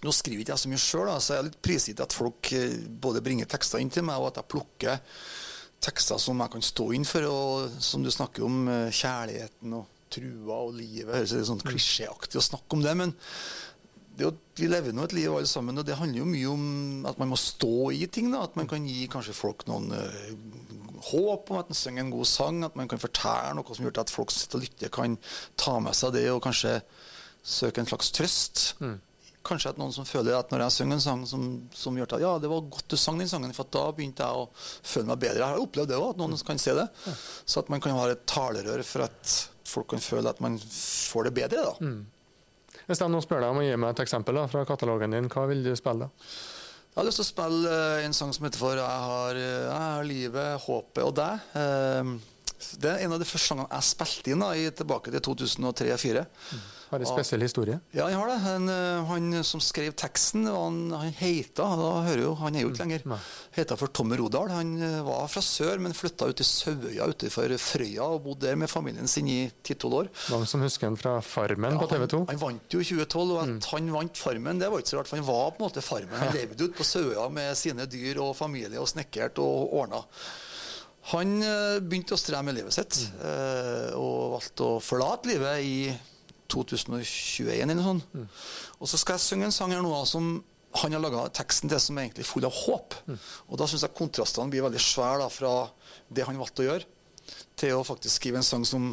Nå 0.04 0.12
skriver 0.12 0.42
ikke 0.42 0.52
jeg 0.52 0.60
så 0.60 0.68
mye 0.68 0.82
sjøl, 0.82 1.08
så 1.16 1.32
jeg 1.32 1.40
er 1.40 1.46
litt 1.46 1.62
prisgitt 1.64 2.00
at 2.02 2.12
folk 2.12 2.50
både 3.00 3.22
bringer 3.24 3.48
tekster 3.48 3.80
inn 3.80 3.88
til 3.88 4.04
meg, 4.04 4.18
og 4.20 4.26
at 4.28 4.40
jeg 4.42 4.50
plukker 4.52 4.98
tekster 5.80 6.20
som 6.20 6.42
jeg 6.42 6.52
kan 6.52 6.64
stå 6.66 6.88
inn 6.92 7.06
for, 7.08 7.24
og 7.24 7.78
som 7.80 8.04
du 8.04 8.10
snakker 8.12 8.44
om 8.44 8.66
kjærligheten 8.92 9.78
og 9.78 9.93
trua 10.14 10.62
og 10.64 10.74
livet. 10.78 11.12
Høres 11.12 11.36
litt 11.36 11.50
sånn 11.50 11.62
klisjéaktig 11.64 12.40
å 12.40 12.48
snakke 12.48 12.78
om 12.78 12.84
det, 12.84 12.96
men 12.98 13.14
det, 14.14 14.30
vi 14.58 14.68
lever 14.70 14.94
nå 14.94 15.06
et 15.08 15.14
liv 15.16 15.32
alle 15.32 15.48
sammen, 15.50 15.78
og 15.80 15.86
det 15.86 15.96
handler 15.98 16.22
jo 16.22 16.28
mye 16.28 16.50
om 16.52 17.08
at 17.10 17.18
man 17.20 17.32
må 17.32 17.38
stå 17.40 17.90
i 17.96 18.06
ting. 18.06 18.30
da, 18.32 18.44
At 18.46 18.58
man 18.58 18.68
kan 18.70 18.86
gi 18.86 19.08
kanskje 19.10 19.34
folk 19.36 19.66
noen 19.70 19.90
uh, 19.90 21.00
håp 21.10 21.50
om 21.50 21.58
at 21.60 21.72
man 21.72 21.78
synger 21.78 22.04
en 22.04 22.12
god 22.14 22.28
sang. 22.30 22.62
At 22.66 22.76
man 22.78 22.90
kan 22.90 23.02
fortelle 23.02 23.56
noe 23.58 23.74
som 23.74 23.86
gjør 23.86 24.04
at 24.04 24.14
folk 24.14 24.34
som 24.34 24.44
sitter 24.44 24.60
og 24.60 24.68
lytter, 24.68 24.92
kan 24.94 25.18
ta 25.60 25.80
med 25.82 25.98
seg 25.98 26.14
det 26.14 26.28
og 26.30 26.44
kanskje 26.46 26.78
søke 27.44 27.82
en 27.82 27.90
slags 27.90 28.12
trøst. 28.14 28.62
Mm. 28.84 29.00
Kanskje 29.44 29.74
at 29.74 29.80
noen 29.80 29.92
som 29.92 30.06
føler 30.08 30.38
at 30.38 30.52
når 30.52 30.62
jeg 30.64 30.76
synger 30.78 30.96
en 30.96 31.04
sang 31.04 31.24
som, 31.28 31.48
som, 31.76 31.98
gjør 31.98 32.14
at 32.16 32.22
ja, 32.22 32.36
det 32.40 32.48
var 32.48 32.70
godt 32.72 32.94
du 32.94 32.96
sang 32.96 33.18
den 33.20 33.28
sangen, 33.28 33.52
for 33.56 33.68
da 33.68 33.88
begynte 33.92 34.24
jeg 34.24 34.44
å 34.44 34.46
føle 34.54 35.10
meg 35.10 35.20
bedre. 35.26 35.42
Jeg 35.42 35.56
har 35.56 35.64
opplevd 35.66 35.90
det 35.90 35.98
òg, 35.98 36.14
at 36.14 36.22
noen 36.22 36.38
kan 36.46 36.62
se 36.62 36.76
det. 36.78 36.86
Ja. 37.04 37.16
Så 37.44 37.64
at 37.64 37.74
man 37.74 37.82
kan 37.84 37.98
ha 37.98 38.06
et 38.12 38.24
talerør 38.30 38.86
for 38.86 39.08
at 39.08 39.34
folk 39.68 39.90
kan 39.94 40.02
føle 40.02 40.30
at 40.30 40.42
man 40.44 40.58
får 40.58 41.28
det 41.28 41.34
bedre. 41.38 41.64
da. 41.64 41.74
Mm. 41.80 42.02
Hvis 42.84 43.00
jeg 43.00 43.12
nå 43.12 43.22
spør 43.24 43.40
deg 43.40 43.54
om 43.54 43.62
å 43.62 43.64
gi 43.64 43.78
meg 43.80 43.94
et 43.94 44.04
eksempel 44.04 44.36
da, 44.36 44.44
fra 44.50 44.66
katalogen 44.68 45.16
din, 45.16 45.30
hva 45.32 45.46
vil 45.48 45.64
du 45.64 45.72
spille 45.78 46.06
da? 46.06 46.28
Jeg 46.94 47.00
har 47.00 47.06
lyst 47.08 47.18
til 47.18 47.24
å 47.24 47.30
spille 47.32 47.70
eh, 47.74 48.04
en 48.06 48.12
sang 48.14 48.30
som 48.36 48.44
heter 48.46 48.60
for 48.60 48.78
'Jeg 48.78 49.00
har, 49.08 49.34
eh, 49.34 49.64
jeg 49.66 49.80
har 49.82 50.04
livet, 50.06 50.60
håpet 50.62 51.02
og 51.02 51.14
deg'. 51.18 52.20
Det 52.80 52.90
er 52.92 53.04
en 53.04 53.16
av 53.16 53.22
de 53.22 53.28
første 53.28 53.52
sangene 53.52 53.68
jeg 53.70 53.88
spilte 53.90 54.32
inn 54.34 54.44
da, 54.44 54.52
tilbake 54.80 55.12
til 55.14 55.24
2003-2004. 55.32 56.24
Mm. 56.24 56.64
Har 56.94 57.02
en 57.02 57.08
spesiell 57.08 57.42
historie? 57.42 57.78
Ja, 57.94 58.06
jeg 58.10 58.18
har 58.18 58.28
det. 58.30 58.36
Han, 58.44 58.68
eh, 58.70 59.08
han 59.08 59.44
som 59.46 59.62
skrev 59.62 59.94
teksten, 59.98 60.44
han, 60.46 60.92
han 60.94 61.14
heita 61.18 61.66
da 61.80 61.90
hører 62.06 62.22
jo, 62.22 62.34
Han 62.38 62.54
er 62.54 62.64
jo 62.64 62.70
ikke 62.70 62.84
mm. 62.84 62.84
lenger. 62.84 63.06
Mm. 63.08 63.24
Heita 63.56 63.78
for 63.80 63.90
Tommy 63.90 64.18
Rodal. 64.20 64.52
Han 64.54 64.74
eh, 64.78 65.00
var 65.06 65.26
fra 65.32 65.42
sør, 65.42 65.82
men 65.82 65.96
flytta 65.96 66.28
ut 66.30 66.38
til 66.38 66.46
Sauøya 66.46 67.08
utenfor 67.10 67.56
Frøya 67.58 68.06
og 68.14 68.22
bodde 68.28 68.46
der 68.46 68.60
med 68.60 68.70
familien 68.70 69.10
sin 69.10 69.28
i 69.30 69.40
10-12 69.50 69.98
år. 70.00 70.12
Mange 70.36 70.50
som 70.50 70.62
husker 70.62 70.90
han 70.90 71.00
fra 71.00 71.16
Farmen 71.24 71.74
ja, 71.74 71.82
på 71.82 71.90
TV 71.90 72.06
2? 72.14 72.22
Han, 72.22 72.32
han, 72.34 72.42
vant 72.44 72.78
jo 72.78 72.84
i 72.84 72.88
2012, 72.92 73.24
og 73.24 73.42
at 73.42 73.52
mm. 73.54 73.60
han 73.72 73.92
vant 73.98 74.24
Farmen, 74.26 74.62
det 74.62 74.70
var 74.70 74.84
ikke 74.84 74.94
så 74.94 75.00
rart. 75.00 75.10
For 75.10 75.20
han 75.20 75.28
var 75.28 75.50
på 75.50 75.62
en 75.62 75.66
måte 75.66 75.84
Farmen. 75.84 76.18
Han 76.20 76.34
levde 76.38 76.68
ute 76.68 76.78
på 76.78 76.86
Sauøya 76.86 77.28
med 77.34 77.58
sine 77.58 77.88
dyr 77.90 78.22
og 78.22 78.36
familie 78.38 78.78
og 78.82 78.90
snekkert 78.92 79.42
og 79.42 79.78
ordna. 79.82 80.04
Han 81.12 81.36
eh, 81.44 81.82
begynte 81.84 82.16
å 82.16 82.20
streve 82.20 82.46
med 82.46 82.56
livet 82.56 82.74
sitt, 82.76 82.96
mm. 83.20 83.96
og 84.00 84.38
valgte 84.38 84.68
å 84.68 84.80
forlate 84.80 85.28
livet 85.28 85.60
i 85.60 85.78
2021 86.52 87.50
eller 87.60 87.76
noe 87.76 87.86
sånt. 87.86 88.14
Mm. 88.14 88.26
Og 88.80 88.90
så 88.90 89.00
skal 89.00 89.18
jeg 89.18 89.26
synge 89.26 89.48
en 89.48 89.54
sang 89.54 89.74
her 89.74 89.84
nå 89.84 89.92
som 90.08 90.36
han 90.82 90.96
har 90.96 91.02
laga 91.02 91.28
teksten 91.34 91.70
til 91.70 91.78
som 91.78 91.98
er 91.98 92.08
egentlig 92.08 92.26
full 92.26 92.46
av 92.46 92.54
håp. 92.64 92.96
Mm. 93.06 93.18
Og 93.50 93.60
da 93.60 93.68
syns 93.70 93.84
jeg 93.86 93.94
kontrastene 93.94 94.50
blir 94.50 94.64
veldig 94.64 94.82
svære 94.82 95.28
fra 95.30 95.54
det 96.10 96.26
han 96.26 96.40
valgte 96.40 96.64
å 96.64 96.68
gjøre, 96.68 96.88
til 97.56 97.76
å 97.76 97.84
faktisk 97.86 98.18
skrive 98.18 98.40
en 98.40 98.46
sang 98.46 98.64
som 98.68 98.90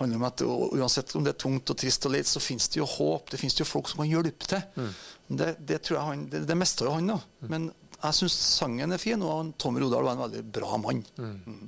handler 0.00 0.18
om 0.18 0.24
at 0.26 0.42
uansett 0.42 1.12
om 1.18 1.26
det 1.26 1.34
er 1.34 1.42
tungt 1.44 1.70
og 1.70 1.78
trist 1.78 2.06
og 2.08 2.14
leit, 2.14 2.26
så 2.26 2.40
finnes 2.42 2.66
det 2.72 2.80
jo 2.80 2.88
håp. 2.88 3.28
Det 3.30 3.40
finnes 3.40 3.58
jo 3.60 3.68
folk 3.68 3.90
som 3.90 4.00
kan 4.02 4.08
hjelpe 4.08 4.48
til. 4.48 4.64
Mm. 4.78 4.88
Det, 5.28 5.50
det, 5.68 5.82
tror 5.84 5.98
jeg 5.98 6.06
han, 6.06 6.24
det, 6.32 6.42
det 6.48 6.56
mista 6.58 6.88
jo 6.88 6.96
han. 6.96 7.12
da. 7.12 7.20
Mm. 7.44 7.52
Men 7.52 7.68
jeg 7.98 8.14
syns 8.20 8.36
sangen 8.58 8.94
er 8.94 9.02
fin, 9.02 9.22
og 9.22 9.54
Tommy 9.58 9.82
Rodal 9.82 10.06
var 10.06 10.14
en 10.14 10.24
veldig 10.26 10.44
bra 10.54 10.78
mann. 10.80 11.02
Mm. 11.18 11.34
mm. 11.46 11.66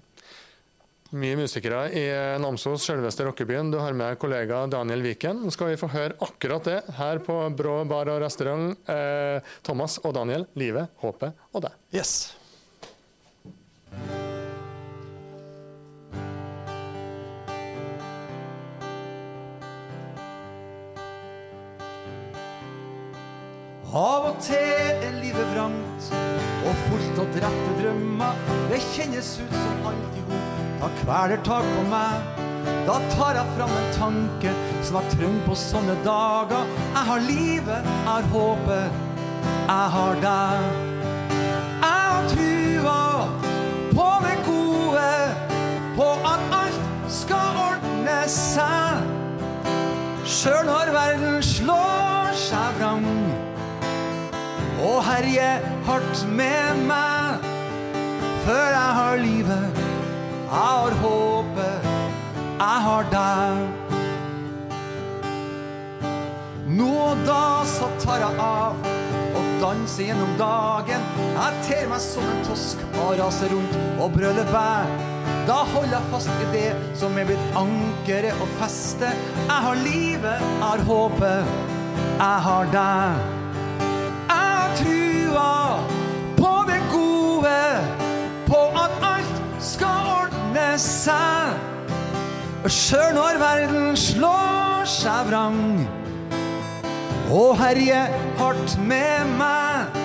Mye 1.11 1.35
musikere 1.35 1.89
i 1.91 2.05
Namsos, 2.39 2.85
selveste 2.87 3.25
rockebyen. 3.27 3.73
Du 3.73 3.81
har 3.83 3.97
med 3.99 4.15
kollega 4.23 4.61
Daniel 4.71 5.03
Viken. 5.03 5.41
Nå 5.43 5.51
skal 5.51 5.73
vi 5.73 5.81
få 5.81 5.89
høre 5.91 6.15
akkurat 6.23 6.69
det 6.71 6.77
her 7.01 7.19
på 7.27 7.35
Brå 7.59 7.81
bar 7.91 8.13
og 8.15 8.23
restaurant. 8.23 8.79
Eh, 8.87 9.43
Thomas 9.67 9.99
og 10.05 10.15
Daniel, 10.15 10.47
livet, 10.55 10.95
håpet 11.03 11.35
og 11.51 11.67
deg. 11.67 11.75
Yes. 11.99 12.31
Av 23.91 24.31
og 24.31 24.37
til 24.47 24.55
er 24.55 25.17
livet 25.19 25.57
vrangt 25.57 25.90
og 26.09 26.87
fullt 26.87 27.21
av 27.25 27.31
drepte 27.37 27.77
drømmer. 27.83 28.49
Det 28.73 28.81
kjennes 28.93 29.37
ut 29.43 29.55
som 29.61 29.93
alt 29.93 30.17
i 30.17 30.25
hop 30.31 30.51
da 30.81 30.89
kveler 31.03 31.41
tak 31.45 31.67
på 31.77 31.83
meg. 31.91 32.39
Da 32.87 32.97
tar 33.13 33.37
jeg 33.37 33.53
fram 33.57 33.73
en 33.77 33.91
tanke 33.97 34.53
som 34.87 34.97
jeg 34.97 35.13
trenger 35.15 35.43
på 35.45 35.57
sånne 35.59 35.97
dager. 36.07 36.71
Jeg 36.95 37.05
har 37.11 37.27
livet, 37.27 37.91
jeg 37.91 38.07
har 38.07 38.29
håpet, 38.33 39.03
jeg 39.45 39.91
har 39.97 40.23
deg. 40.25 40.71
Jeg 41.85 42.01
har 42.15 42.31
trua 42.33 43.03
på 43.93 44.09
det 44.25 44.37
gode, 44.49 45.07
på 45.99 46.09
at 46.33 46.57
alt 46.63 47.13
skal 47.21 47.61
ordne 47.67 48.19
seg. 48.33 49.05
Sjøl 50.25 50.65
når 50.65 50.95
verden 50.97 51.43
slår 51.45 52.33
seg 52.39 52.79
vrang 52.79 53.05
og 54.81 55.03
herje 55.05 55.49
hardt 55.87 56.23
med 56.29 56.85
meg. 56.89 57.49
Før 58.47 58.69
jeg 58.73 58.93
har 58.99 59.21
livet, 59.21 59.81
jeg 59.81 60.55
har 60.55 60.97
håpet, 61.03 61.89
jeg 62.61 62.79
har 62.87 63.11
deg. 63.13 63.61
Nå 66.71 66.89
og 67.03 67.23
da 67.27 67.45
så 67.69 67.91
tar 68.01 68.23
jeg 68.23 68.45
av 68.45 68.89
og 69.37 69.49
danser 69.61 70.09
gjennom 70.09 70.33
dagen. 70.41 71.05
Jeg 71.35 71.65
ter 71.67 71.89
meg 71.91 72.01
som 72.05 72.25
en 72.25 72.45
tosk 72.47 72.85
og 73.03 73.17
raser 73.21 73.53
rundt 73.53 73.77
og 74.01 74.15
brøler 74.15 74.49
bær. 74.55 74.95
Da 75.49 75.59
holder 75.73 75.97
jeg 75.97 76.13
fast 76.13 76.31
i 76.45 76.47
det 76.55 76.71
som 76.99 77.19
er 77.19 77.29
blitt 77.29 77.59
ankeret 77.59 78.41
og 78.41 78.55
festet. 78.61 79.29
Jeg 79.43 79.61
har 79.67 79.85
livet, 79.85 80.47
jeg 80.47 80.65
har 80.65 80.87
håpet, 80.89 81.53
jeg 82.23 82.41
har 82.49 82.73
deg 82.73 83.39
ordne 90.81 91.59
Og 92.65 92.71
Sjøl 92.71 93.15
når 93.17 93.39
verden 93.41 93.97
slår 93.97 94.85
seg 94.89 95.27
vrang 95.29 95.89
og 97.31 97.55
herjer 97.61 98.11
hardt 98.41 98.75
med 98.83 99.29
meg. 99.39 99.99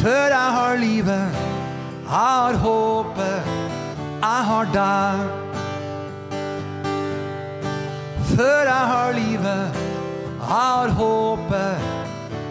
Før 0.00 0.32
jeg 0.34 0.50
har 0.56 0.76
livet, 0.76 1.36
jeg 2.02 2.10
har 2.10 2.58
håpet, 2.64 3.50
jeg 4.24 4.42
har 4.48 4.66
deg. 4.74 5.22
Før 8.34 8.62
jeg 8.66 8.84
har 8.92 9.12
livet, 9.14 9.78
jeg 10.40 10.48
har 10.50 10.88
håpet, 10.98 11.86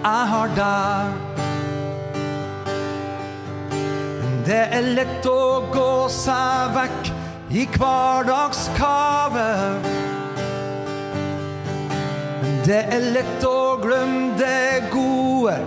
jeg 0.03 0.23
har 0.33 0.55
deg. 0.61 1.33
Det 4.47 4.63
er 4.79 4.93
lett 4.95 5.27
å 5.29 5.63
gå 5.71 5.91
seg 6.11 6.73
vekk 6.75 7.12
i 7.53 7.67
hverdagskave. 7.69 9.49
Det 12.65 12.79
er 12.95 13.03
lett 13.13 13.45
å 13.45 13.75
glemme 13.83 14.33
det 14.39 14.89
gode 14.93 15.59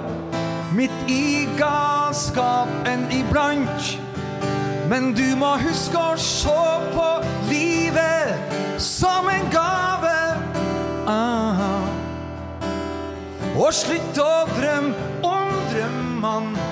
midt 0.74 1.12
i 1.12 1.46
galskapen 1.58 3.06
iblant. 3.14 3.92
Men 4.90 5.12
du 5.14 5.36
må 5.38 5.52
huske 5.62 6.00
å 6.00 6.18
se 6.18 6.56
på 6.96 7.06
livet 7.52 8.82
som 8.82 9.30
en 9.30 9.46
gave. 9.54 10.16
Aha. 11.06 11.70
Og 13.54 13.70
slutte 13.74 14.26
å 14.26 14.44
drømme 14.56 15.22
om 15.22 15.56
drømmene 15.70 16.68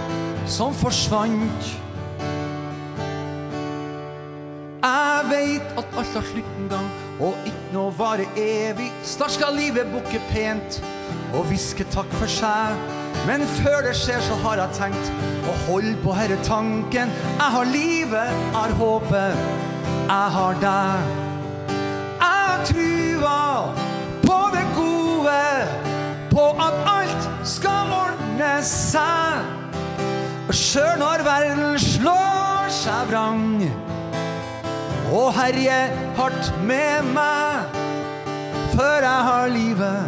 som 0.50 0.74
forsvant. 0.74 1.83
Jeg 4.84 5.28
veit 5.30 5.78
at 5.80 5.94
alt 5.96 6.10
har 6.12 6.24
slutt 6.28 6.56
en 6.60 6.66
gang, 6.68 6.88
og 7.16 7.46
ikke 7.48 7.70
noe 7.72 7.92
varer 7.96 8.34
evig. 8.36 8.90
Snart 9.08 9.32
skal 9.32 9.56
livet 9.56 9.88
bukke 9.88 10.18
pent 10.28 10.76
og 11.32 11.46
hviske 11.48 11.86
takk 11.94 12.10
for 12.18 12.28
seg. 12.28 12.74
Men 13.24 13.46
før 13.62 13.78
det 13.86 13.94
skjer, 13.96 14.20
så 14.26 14.36
har 14.42 14.60
jeg 14.60 14.76
tenkt 14.76 15.08
å 15.48 15.54
holde 15.70 15.94
på 16.02 16.12
herre 16.18 16.36
tanken. 16.44 17.14
Jeg 17.38 17.48
har 17.54 17.70
livet, 17.70 18.34
jeg 18.34 18.52
har 18.58 18.76
håpet, 18.82 19.48
jeg 20.02 20.34
har 20.36 20.60
deg. 20.66 21.08
Jeg 22.26 22.68
trua 22.74 23.40
på 24.26 24.38
det 24.52 24.66
gode, 24.76 25.40
på 26.34 26.46
at 26.66 26.92
alt 26.92 27.32
skal 27.54 27.96
ordne 28.02 28.52
seg. 28.68 29.48
Og 30.44 30.54
sjøl 30.60 30.94
når 31.00 31.24
verden 31.24 31.80
slår 31.80 32.72
seg 32.84 33.12
vrang 33.14 33.48
og 35.12 35.34
herje 35.34 35.78
hardt 36.16 36.54
med 36.66 37.02
meg. 37.14 37.80
Før 38.74 39.02
jeg 39.02 39.22
har 39.28 39.46
livet, 39.46 40.04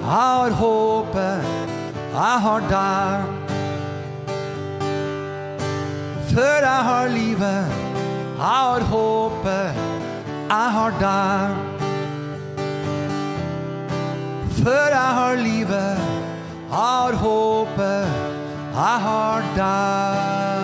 jeg 0.00 0.10
har 0.10 0.50
håpet, 0.50 1.42
jeg 2.12 2.40
har 2.46 2.60
deg. 2.72 3.36
Før 6.34 6.58
jeg 6.66 6.82
har 6.90 7.08
livet, 7.08 7.66
jeg 8.36 8.44
har 8.44 8.80
håpet, 8.90 9.80
jeg 10.50 10.68
har 10.76 10.98
deg. 11.00 11.56
Før 14.64 14.86
jeg 14.90 15.10
har 15.20 15.34
livet, 15.34 15.98
jeg 16.70 16.76
har 16.76 17.14
håpet, 17.14 18.06
jeg 18.74 19.00
har 19.08 19.42
deg. 19.56 20.55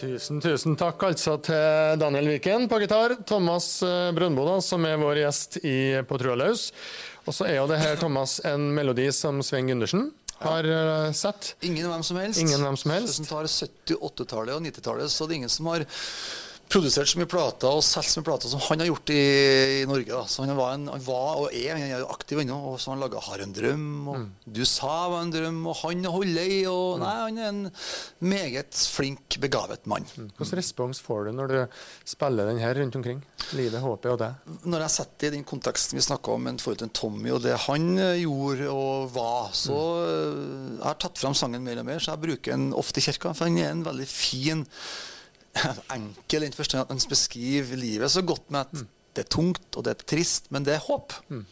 Tusen, 0.00 0.38
tusen 0.40 0.78
takk 0.80 1.02
altså 1.10 1.34
til 1.44 1.98
Daniel 2.00 2.30
Viken 2.32 2.64
på 2.70 2.78
gitar, 2.80 3.18
Thomas 3.28 3.82
eh, 3.84 4.08
Brøndbo, 4.16 4.46
da, 4.48 4.54
som 4.64 4.86
er 4.88 4.96
vår 5.00 5.20
gjest 5.20 5.58
i 5.60 6.00
På 6.08 6.16
trua 6.20 6.38
løs. 6.40 6.70
Og 7.28 7.36
så 7.36 7.44
er 7.50 7.58
jo 7.58 7.66
det 7.68 7.82
her, 7.82 7.98
Thomas, 8.00 8.38
en 8.48 8.70
melodi 8.72 9.10
som 9.12 9.42
Svein 9.44 9.68
Gundersen 9.68 10.08
har 10.40 10.64
ja. 10.64 10.84
sett. 11.12 11.52
Ingen 11.68 11.90
hvem 11.90 12.04
som 12.06 12.16
helst. 12.16 12.40
Ingen 12.40 12.64
hvem 12.64 12.78
som 12.80 12.94
helst. 12.94 13.12
Hvis 13.12 13.20
en 13.20 13.28
tar 13.28 13.44
70-, 13.44 13.98
80-tallet 14.00 14.56
og 14.56 14.64
90-tallet, 14.64 15.12
så 15.12 15.28
det 15.28 15.36
er 15.36 15.42
ingen 15.42 15.52
som 15.52 15.68
har 15.68 15.84
produsert 16.70 17.10
så 17.10 17.18
mye 17.18 17.28
plater 17.30 17.66
og 17.70 17.82
solgt 17.84 18.12
så 18.12 18.20
mye 18.20 18.28
plater 18.28 18.50
som 18.52 18.62
han 18.68 18.82
har 18.82 18.90
gjort 18.90 19.10
i, 19.12 19.22
i 19.80 19.86
Norge. 19.90 20.10
Da. 20.12 20.22
Så 20.30 20.44
han 20.44 20.54
var, 20.58 20.76
en, 20.76 20.86
han 20.92 21.02
var, 21.02 21.40
og 21.42 21.56
er, 21.56 21.74
han 21.74 21.94
er 21.96 22.06
aktiv 22.06 22.42
ennå. 22.42 22.58
Og 22.70 22.78
så 22.80 22.92
han 22.92 23.02
laga 23.02 23.20
'Har 23.20 23.42
en 23.42 23.54
drøm', 23.54 24.08
og 24.08 24.18
mm. 24.20 24.28
'Du 24.46 24.62
sa 24.64 25.08
var 25.10 25.24
en 25.24 25.32
drøm', 25.34 25.66
og 25.66 25.76
'Han 25.82 26.04
holder 26.04 26.46
i'. 26.46 26.68
Og, 26.70 26.98
mm. 26.98 27.04
nei, 27.04 27.16
han 27.24 27.38
er 27.38 27.48
en 27.48 27.70
meget 28.20 28.74
flink, 28.94 29.40
begavet 29.40 29.86
mann. 29.86 30.06
Mm. 30.16 30.30
Hvilken 30.38 30.58
respons 30.62 31.02
får 31.02 31.24
du 31.26 31.32
når 31.32 31.46
du 31.54 31.60
spiller 32.04 32.46
den 32.46 32.62
her 32.62 32.74
rundt 32.78 32.96
omkring? 32.96 33.24
Livet, 33.52 33.80
håpet 33.82 34.12
og 34.14 34.18
det? 34.22 34.32
Når 34.64 34.86
jeg 34.86 34.96
setter 34.96 35.18
det 35.20 35.32
i 35.32 35.36
den 35.38 35.44
konteksten 35.44 35.98
vi 35.98 36.06
snakka 36.06 36.32
om, 36.32 36.48
i 36.48 36.58
forhold 36.58 36.82
til 36.84 36.94
Tommy 36.94 37.30
og 37.34 37.42
det 37.42 37.58
han 37.66 37.98
eh, 37.98 38.22
gjorde 38.22 38.70
og 38.70 39.10
var, 39.14 39.50
så 39.52 39.78
mm. 40.06 40.78
jeg 40.78 40.86
har 40.86 41.00
tatt 41.02 41.18
fram 41.18 41.34
sangen 41.34 41.66
mer 41.66 41.82
og 41.82 41.88
mer, 41.88 41.98
så 41.98 42.14
jeg 42.14 42.26
bruker 42.26 42.54
den 42.54 42.70
ofte 42.72 43.02
i 43.02 43.08
kirka. 43.08 43.34
For 43.34 43.50
han 43.50 43.58
er 43.58 43.74
en 43.74 43.86
veldig 43.86 44.06
fin 44.06 44.68
enkel 45.96 46.44
i 46.44 46.48
den 46.48 46.56
forstand 46.56 46.84
at 46.84 46.94
han 46.94 47.02
beskriver 47.10 47.80
livet 47.80 48.12
så 48.12 48.24
godt 48.26 48.50
med 48.50 48.60
at 48.66 48.74
mm. 48.76 48.86
det 49.16 49.24
er 49.24 49.32
tungt 49.36 49.76
og 49.76 49.86
det 49.86 49.94
er 49.94 50.08
trist, 50.14 50.50
men 50.54 50.66
det 50.66 50.76
er 50.76 50.84
håp. 50.86 51.16
Mm. 51.28 51.44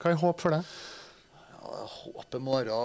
Hva 0.00 0.12
er 0.12 0.20
håp 0.22 0.44
for 0.44 0.56
deg? 0.56 0.76
Ja, 1.60 1.86
håpet 2.00 2.42
må 2.42 2.60
være 2.60 2.76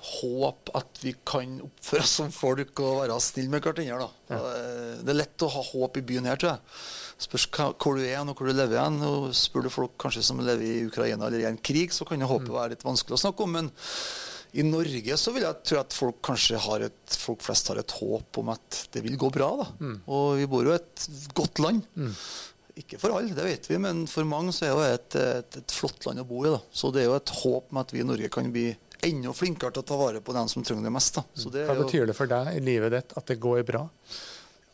håp 0.00 0.70
at 0.78 1.00
vi 1.02 1.12
kan 1.28 1.58
oppføre 1.64 2.04
oss 2.04 2.16
som 2.20 2.32
folk 2.32 2.80
og 2.80 3.02
være 3.02 3.18
snille 3.22 3.52
med 3.52 3.64
hverandre. 3.64 4.06
da. 4.06 4.36
Eh, 4.36 5.04
Det 5.04 5.12
er 5.12 5.18
lett 5.18 5.44
å 5.44 5.52
ha 5.52 5.62
håp 5.62 5.96
i 6.00 6.04
byen 6.06 6.28
her, 6.28 6.36
tror 6.40 6.54
jeg. 6.54 6.60
Spørs 7.20 7.46
hvor 7.52 7.96
du 7.96 8.04
er 8.04 8.18
og 8.20 8.34
hvor 8.34 8.48
du 8.48 8.52
lever 8.52 8.78
igjen. 8.78 9.02
Og 9.04 9.34
spør 9.36 9.64
du 9.64 9.70
folk 9.70 9.98
kanskje 9.98 10.24
som 10.24 10.40
lever 10.40 10.64
i 10.64 10.86
Ukraina 10.88 11.26
eller 11.26 11.40
i 11.40 11.48
en 11.50 11.58
krig, 11.58 11.92
så 11.92 12.06
kan 12.08 12.20
håpet 12.20 12.48
være 12.48 12.74
litt 12.74 12.84
vanskelig 12.84 13.18
å 13.18 13.22
snakke 13.26 13.44
om. 13.44 13.52
Men 13.52 13.72
i 14.58 14.64
Norge 14.66 15.16
så 15.20 15.32
vil 15.34 15.44
jeg 15.46 15.62
tro 15.68 15.80
at 15.80 15.94
folk 15.94 16.20
kanskje 16.26 16.58
har 16.58 16.86
et, 16.88 17.16
folk 17.22 17.42
flest 17.46 17.70
har 17.70 17.78
et 17.82 17.96
håp 18.00 18.40
om 18.42 18.52
at 18.54 18.84
det 18.94 19.02
vil 19.04 19.18
gå 19.20 19.30
bra. 19.34 19.50
da. 19.62 19.66
Og 20.10 20.38
vi 20.40 20.48
bor 20.50 20.66
jo 20.66 20.74
i 20.74 20.78
et 20.80 21.06
godt 21.36 21.62
land. 21.62 21.84
Ikke 22.80 22.98
for 23.02 23.12
alle, 23.14 23.34
det 23.36 23.44
vet 23.44 23.66
vi, 23.70 23.78
men 23.82 24.06
for 24.10 24.26
mange 24.28 24.54
så 24.56 24.70
er 24.70 24.76
det 24.78 24.90
et, 24.94 25.18
et, 25.20 25.60
et 25.62 25.74
flott 25.74 26.06
land 26.06 26.22
å 26.22 26.26
bo 26.26 26.44
i. 26.46 26.52
da. 26.54 26.60
Så 26.72 26.90
det 26.94 27.04
er 27.04 27.10
jo 27.10 27.18
et 27.18 27.34
håp 27.42 27.70
om 27.74 27.82
at 27.82 27.94
vi 27.94 28.02
i 28.02 28.08
Norge 28.08 28.30
kan 28.32 28.50
bli 28.54 28.70
enda 29.06 29.32
flinkere 29.36 29.72
til 29.74 29.84
å 29.84 29.88
ta 29.88 29.96
vare 30.00 30.20
på 30.24 30.34
dem 30.36 30.48
som 30.50 30.64
trenger 30.66 30.88
det 30.88 30.92
mest. 30.94 31.14
da. 31.20 31.24
Så 31.34 31.52
det 31.52 31.66
Hva 31.68 31.76
jo- 31.78 31.86
betyr 31.86 32.06
det 32.10 32.16
for 32.16 32.30
deg 32.30 32.54
i 32.56 32.60
livet 32.64 32.92
ditt 32.96 33.16
at 33.16 33.26
det 33.26 33.40
går 33.40 33.62
bra? 33.68 33.86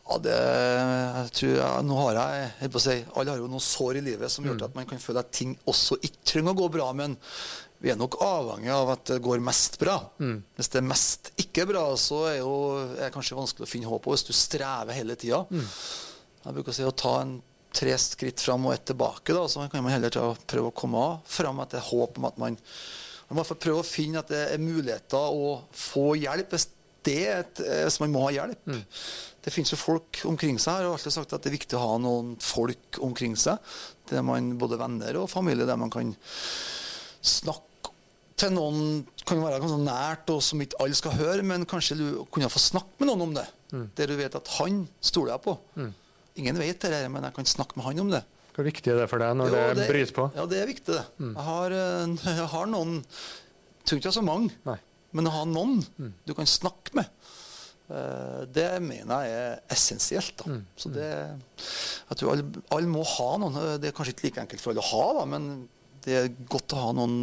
ja, 0.07 0.19
det 0.23 0.35
jeg 0.39 1.31
tror 1.35 1.55
jeg, 1.57 1.85
Nå 1.87 1.97
har 1.99 2.19
jeg, 2.21 2.51
jeg 2.61 2.71
på 2.71 2.79
å 2.79 2.85
si, 2.85 2.97
Alle 3.17 3.33
har 3.33 3.41
jo 3.41 3.49
noen 3.51 3.65
sår 3.65 3.99
i 3.99 4.05
livet 4.07 4.31
som 4.31 4.45
gjør 4.47 4.61
mm. 4.61 4.67
at 4.69 4.77
man 4.79 4.87
kan 4.87 5.03
føle 5.03 5.23
at 5.23 5.33
ting 5.35 5.57
også 5.67 5.99
ikke 5.99 6.23
trenger 6.31 6.55
å 6.55 6.61
gå 6.61 6.69
bra. 6.77 6.93
Men 6.95 7.17
vi 7.83 7.91
er 7.93 7.99
nok 8.01 8.17
avhengig 8.25 8.71
av 8.73 8.91
at 8.95 9.05
det 9.11 9.19
går 9.25 9.43
mest 9.45 9.79
bra. 9.83 9.99
Hvis 10.57 10.71
det 10.73 10.81
er 10.81 10.87
mest 10.89 11.33
ikke 11.43 11.67
bra, 11.69 11.85
så 12.01 12.23
er 12.31 12.39
jo, 12.41 12.55
er 12.97 13.07
det 13.07 13.12
kanskje 13.15 13.37
vanskelig 13.39 13.67
å 13.67 13.71
finne 13.71 13.91
håp. 13.91 14.09
Hvis 14.11 14.27
du 14.29 14.33
strever 14.33 14.97
hele 14.97 15.17
tida 15.21 15.43
Jeg 15.51 16.55
bruker 16.55 16.73
å 16.73 16.77
si 16.77 16.87
å 16.87 16.95
ta 16.95 17.21
en 17.23 17.41
tre 17.77 17.93
skritt 18.01 18.41
fram 18.41 18.65
og 18.67 18.73
ett 18.73 18.87
tilbake, 18.89 19.35
da, 19.37 19.45
så 19.51 19.67
kan 19.69 19.85
man 19.85 19.93
heller 19.93 20.11
prøve 20.49 20.71
å 20.71 20.77
komme 20.77 21.03
fram 21.29 21.61
etter 21.61 21.85
håp 21.85 22.17
om 22.19 22.31
at 22.31 22.39
man 22.41 22.57
man 23.29 23.41
må 23.41 23.45
prøve 23.59 23.83
å 23.83 23.87
finne 23.87 24.21
at 24.23 24.31
det 24.31 24.43
er 24.53 24.62
muligheter 24.62 25.19
å 25.19 25.57
få 25.75 26.12
hjelp 26.15 26.53
hvis 26.55 26.69
det 27.07 27.17
er 27.27 27.41
et, 27.45 27.61
eh, 27.62 27.85
hvis 27.87 28.01
man 28.03 28.12
må 28.15 28.25
ha 28.27 28.33
hjelp. 28.35 28.71
Det 29.43 29.53
finnes 29.55 29.71
jo 29.71 29.79
folk 29.79 30.21
omkring 30.27 30.59
seg. 30.59 30.81
Jeg 30.81 30.87
har 30.89 30.95
alltid 30.95 31.15
sagt 31.15 31.35
at 31.35 31.43
det 31.43 31.51
er 31.53 31.59
viktig 31.59 31.79
å 31.79 31.83
ha 31.85 31.99
noen 32.03 32.33
folk 32.43 32.99
omkring 33.03 33.37
seg. 33.39 33.59
Der 34.11 34.23
man, 34.27 34.53
både 34.59 34.79
venner 34.79 35.21
og 35.23 35.31
familie, 35.31 35.67
der 35.67 35.79
man 35.79 35.91
kan 35.91 36.15
snakke 37.23 37.65
til 38.37 38.51
noen 38.53 39.07
kan 39.27 39.40
være 39.42 39.61
ganske 39.62 39.79
nært, 39.81 40.29
og 40.35 40.42
som 40.44 40.61
ikke 40.61 40.77
alle 40.85 40.94
skal 40.99 41.14
høre, 41.16 41.42
men 41.46 41.64
kanskje 41.68 41.96
du 41.99 42.07
kunne 42.31 42.51
få 42.53 42.61
snakke 42.61 43.01
med 43.01 43.09
noen 43.11 43.22
om 43.31 43.35
det. 43.38 43.46
Der 43.96 44.07
du 44.12 44.16
vet 44.18 44.35
at 44.38 44.49
han 44.59 44.83
stoler 45.01 45.35
jeg 45.37 45.42
på. 45.46 45.57
Ingen 46.37 46.59
vet 46.61 46.85
det, 46.85 46.99
men 47.11 47.25
jeg 47.25 47.35
kan 47.38 47.49
snakke 47.49 47.79
med 47.81 47.87
han 47.88 48.01
om 48.05 48.11
det. 48.12 48.22
Hvor 48.57 48.64
viktig 48.64 48.88
er 48.92 49.01
det 49.03 49.09
for 49.12 49.20
deg 49.20 49.35
når 49.37 49.51
Jo, 49.53 49.62
det, 49.77 49.87
bryter 49.90 50.14
på? 50.16 50.27
Ja, 50.37 50.44
det 50.49 50.61
er 50.62 50.68
viktig, 50.68 50.94
det. 50.96 51.03
Jeg, 51.20 51.44
har, 51.49 51.75
eh, 51.77 52.14
jeg 52.38 52.46
har 52.55 52.66
noen 52.72 53.03
Tror 53.87 53.99
ikke 54.01 54.09
ha 54.09 54.14
så 54.16 54.22
mange, 54.25 54.49
Nei. 54.66 54.79
men 55.14 55.29
å 55.29 55.33
ha 55.35 55.42
noen 55.46 55.83
du 56.27 56.33
kan 56.35 56.49
snakke 56.49 56.94
med. 56.99 57.07
eh, 57.92 58.40
Det 58.51 58.64
mener 58.83 59.27
jeg 59.29 59.37
er 59.42 59.61
essensielt. 59.70 60.40
da. 60.40 60.57
Så 60.77 60.90
det, 60.92 61.11
jeg 62.09 62.16
tror 62.18 62.33
alle, 62.33 62.49
alle 62.75 62.88
må 62.90 63.05
ha 63.05 63.29
noen. 63.38 63.61
Det 63.81 63.90
er 63.92 63.96
kanskje 63.96 64.14
ikke 64.16 64.27
like 64.31 64.40
enkelt 64.46 64.61
for 64.64 64.72
alle 64.72 64.83
å 64.83 64.90
ha, 64.90 65.05
da, 65.20 65.25
men 65.37 65.68
det 66.07 66.14
er 66.14 66.29
godt 66.47 66.75
å 66.77 66.83
ha 66.85 66.92
noen 66.95 67.14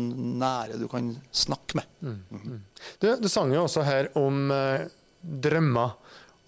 nære 0.41 0.75
du 0.81 0.89
kan 0.91 1.13
snakke 1.31 1.79
med. 1.79 1.87
Du, 2.99 3.07
du 3.23 3.29
sang 3.31 3.53
jo 3.55 3.63
også 3.63 3.85
her 3.87 4.09
om 4.19 4.51
eh, 4.51 4.83
drømmer. 5.23 5.95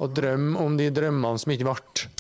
Og 0.04 0.12
drøm 0.12 0.58
om 0.60 0.74
de 0.76 0.90
drømmene 0.92 1.40
som 1.40 1.54
ikke 1.54 1.68
ble. 1.70 1.76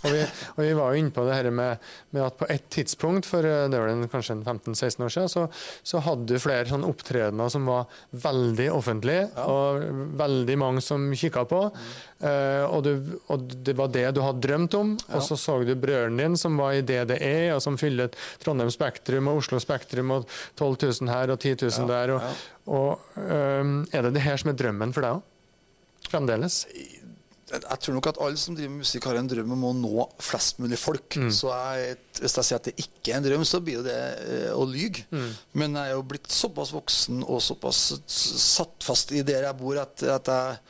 Og 0.06 0.14
vi, 0.14 0.22
og 0.54 0.60
vi 0.64 0.72
var 0.78 0.94
jo 0.94 1.02
inne 1.02 1.12
på 1.12 1.26
det 1.28 1.36
her 1.36 1.50
med, 1.52 1.82
med 2.16 2.24
at 2.24 2.38
på 2.40 2.48
et 2.54 2.64
tidspunkt, 2.72 3.28
for 3.28 3.44
eh, 3.44 3.66
det 3.72 3.82
var 3.82 3.92
den, 3.92 4.08
kanskje 4.12 4.38
15-16 4.40 5.04
år 5.04 5.12
siden, 5.12 5.32
så, 5.34 5.44
så 5.84 6.04
hadde 6.06 6.30
du 6.30 6.40
flere 6.40 6.70
sånne 6.70 6.88
opptredener 6.88 7.52
som 7.52 7.68
var 7.68 7.90
veldig 8.26 8.70
offentlige, 8.72 9.28
og 9.44 9.84
veldig 10.22 10.58
mange 10.62 10.86
som 10.86 11.10
kikka 11.12 11.44
på. 11.52 11.62
Eh, 12.24 12.64
og, 12.64 12.88
du, 12.88 13.20
og 13.34 13.44
det 13.68 13.76
var 13.76 13.92
det 13.92 14.08
du 14.16 14.24
hadde 14.24 14.44
drømt 14.48 14.80
om. 14.80 14.96
Og 15.12 15.28
så 15.28 15.36
så 15.40 15.60
du 15.68 15.76
brødren 15.76 16.20
din 16.22 16.40
som 16.40 16.56
var 16.62 16.78
i 16.78 16.84
DDE, 16.86 17.52
og 17.58 17.62
som 17.66 17.80
fyller 17.82 18.14
Trondheim 18.44 18.72
Spektrum 18.72 19.28
og 19.32 19.44
Oslo 19.44 19.60
Spektrum, 19.60 20.16
og 20.16 20.30
12 20.56 20.78
000 21.04 21.12
her 21.12 21.36
og 21.36 21.44
10 21.44 21.58
000 21.68 21.92
der. 21.92 22.16
Og, 22.16 22.44
og 22.66 23.20
um, 23.20 23.82
er 23.92 24.08
det 24.08 24.16
det 24.16 24.24
her 24.26 24.40
som 24.40 24.54
er 24.54 24.60
drømmen 24.64 24.96
for 24.96 25.06
deg 25.06 25.20
òg? 25.20 25.32
Fremdeles? 26.06 26.64
Jeg 27.52 27.78
tror 27.84 27.94
nok 27.94 28.08
at 28.10 28.18
alle 28.26 28.40
som 28.42 28.56
driver 28.58 28.72
med 28.74 28.82
musikk, 28.82 29.06
har 29.06 29.20
en 29.20 29.28
drøm 29.30 29.52
om 29.54 29.64
å 29.70 29.74
nå 29.78 30.06
flest 30.24 30.58
mulig 30.64 30.80
folk. 30.82 31.14
Så 31.30 31.52
jeg, 31.54 31.98
hvis 32.20 32.36
jeg 32.40 32.48
sier 32.48 32.58
at 32.58 32.70
det 32.72 32.74
ikke 32.82 33.14
er 33.14 33.20
en 33.20 33.28
drøm, 33.28 33.46
så 33.46 33.60
blir 33.62 33.84
det 33.86 33.96
eh, 34.26 34.52
å 34.56 34.66
lyge. 34.66 35.06
Men 35.54 35.78
jeg 35.78 35.92
er 35.92 35.96
jo 35.98 36.06
blitt 36.10 36.30
såpass 36.34 36.74
voksen 36.74 37.22
og 37.26 37.42
såpass 37.46 37.84
satt 38.10 38.86
fast 38.88 39.14
i 39.14 39.22
der 39.22 39.46
jeg 39.46 39.60
bor, 39.62 39.78
at, 39.78 40.02
at 40.04 40.32
jeg 40.34 40.62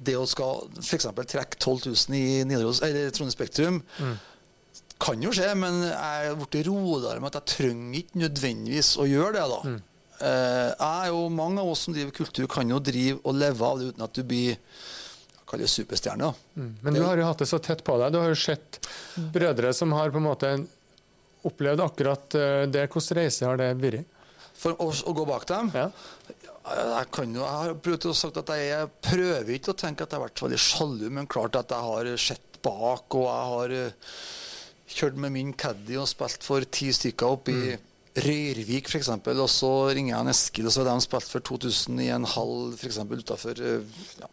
det 0.00 0.14
å 0.16 0.24
skal 0.24 0.62
f.eks. 0.80 1.10
trekke 1.28 1.58
12 1.60 1.90
000 1.90 2.14
i 2.16 2.44
Nidaros, 2.48 2.78
Trondheim 2.80 3.32
Spektrum 3.34 3.80
kan 5.00 5.22
jo 5.24 5.32
skje, 5.32 5.50
men 5.56 5.82
jeg 5.88 6.30
er 6.30 6.36
blitt 6.36 6.66
roligere 6.68 7.20
med 7.20 7.32
at 7.32 7.40
jeg 7.40 7.56
trenger 7.56 7.98
ikke 8.02 8.20
nødvendigvis 8.22 8.94
å 9.00 9.06
gjøre 9.08 9.32
det. 9.38 9.44
da. 9.48 9.60
Eh, 10.20 10.68
jeg 10.72 11.04
er 11.06 11.10
jo, 11.12 11.28
Mange 11.32 11.60
av 11.62 11.70
oss 11.72 11.86
som 11.86 11.96
driver 11.96 12.12
kultur, 12.16 12.46
kan 12.52 12.68
jo 12.68 12.80
drive 12.84 13.20
og 13.24 13.36
leve 13.40 13.64
av 13.64 13.80
det 13.80 13.92
uten 13.94 14.04
at 14.04 14.16
du 14.16 14.22
blir 14.28 14.58
jeg 15.58 15.68
superstjerner. 15.72 16.36
Mm. 16.54 16.68
Men 16.84 16.94
du 16.94 17.00
har 17.02 17.18
jo 17.18 17.26
hatt 17.26 17.42
det 17.42 17.48
så 17.50 17.58
tett 17.58 17.82
på 17.82 17.96
deg. 17.98 18.12
Du 18.14 18.20
har 18.20 18.28
jo 18.30 18.38
sett 18.38 18.78
brødre 19.34 19.72
som 19.74 19.92
har 19.96 20.12
på 20.14 20.20
en 20.20 20.28
måte 20.28 20.52
opplevd 21.48 21.82
akkurat 21.82 22.34
eh, 22.38 22.64
det. 22.70 22.86
Hvordan 22.92 23.18
reise 23.18 23.48
har 23.48 23.58
det 23.58 23.72
vært? 23.80 24.04
For 24.60 24.76
å, 24.76 24.90
å 24.92 25.16
gå 25.16 25.24
bak 25.26 25.46
dem 25.48 25.72
Ja. 25.74 25.88
jeg, 26.68 27.06
kan 27.16 27.34
jo, 27.34 27.40
jeg 27.40 27.56
har 27.64 27.74
prøvd 27.80 28.06
å 28.10 28.14
sagt 28.14 28.36
at 28.42 28.52
jeg, 28.54 28.68
jeg 28.70 28.90
prøver 29.08 29.52
ikke 29.56 29.72
å 29.72 29.78
tenke 29.82 30.04
at 30.04 30.12
jeg 30.12 30.20
har 30.20 30.28
vært 30.28 30.42
veldig 30.44 30.60
sjalu, 30.60 31.06
men 31.10 31.26
klart 31.30 31.56
at 31.56 31.72
jeg 31.72 31.86
har 31.90 32.10
sett 32.20 32.60
bak, 32.62 33.16
og 33.16 33.24
jeg 33.24 33.52
har 33.54 33.76
eh, 33.78 34.16
kjørt 34.90 35.16
med 35.22 35.32
min 35.32 35.54
caddy 35.56 35.96
og 35.96 36.08
spilt 36.10 36.44
for 36.44 36.66
ti 36.68 36.90
stykker 36.92 37.38
opp 37.38 37.48
i 37.50 37.76
Røyrvik 38.20 38.88
f.eks., 38.90 39.08
og 39.14 39.46
så 39.48 39.70
ringer 39.94 40.12
jeg 40.16 40.20
en 40.20 40.32
Eskil, 40.32 40.66
og 40.68 40.74
så 40.74 40.82
har 40.82 40.90
de 40.90 41.04
spilt 41.06 41.30
for 41.30 41.46
2000 41.46 42.00
i 42.02 42.08
en 42.12 42.26
hall 42.26 42.72
f.eks. 42.74 42.98
utafor 43.06 43.60
ja, 43.62 44.28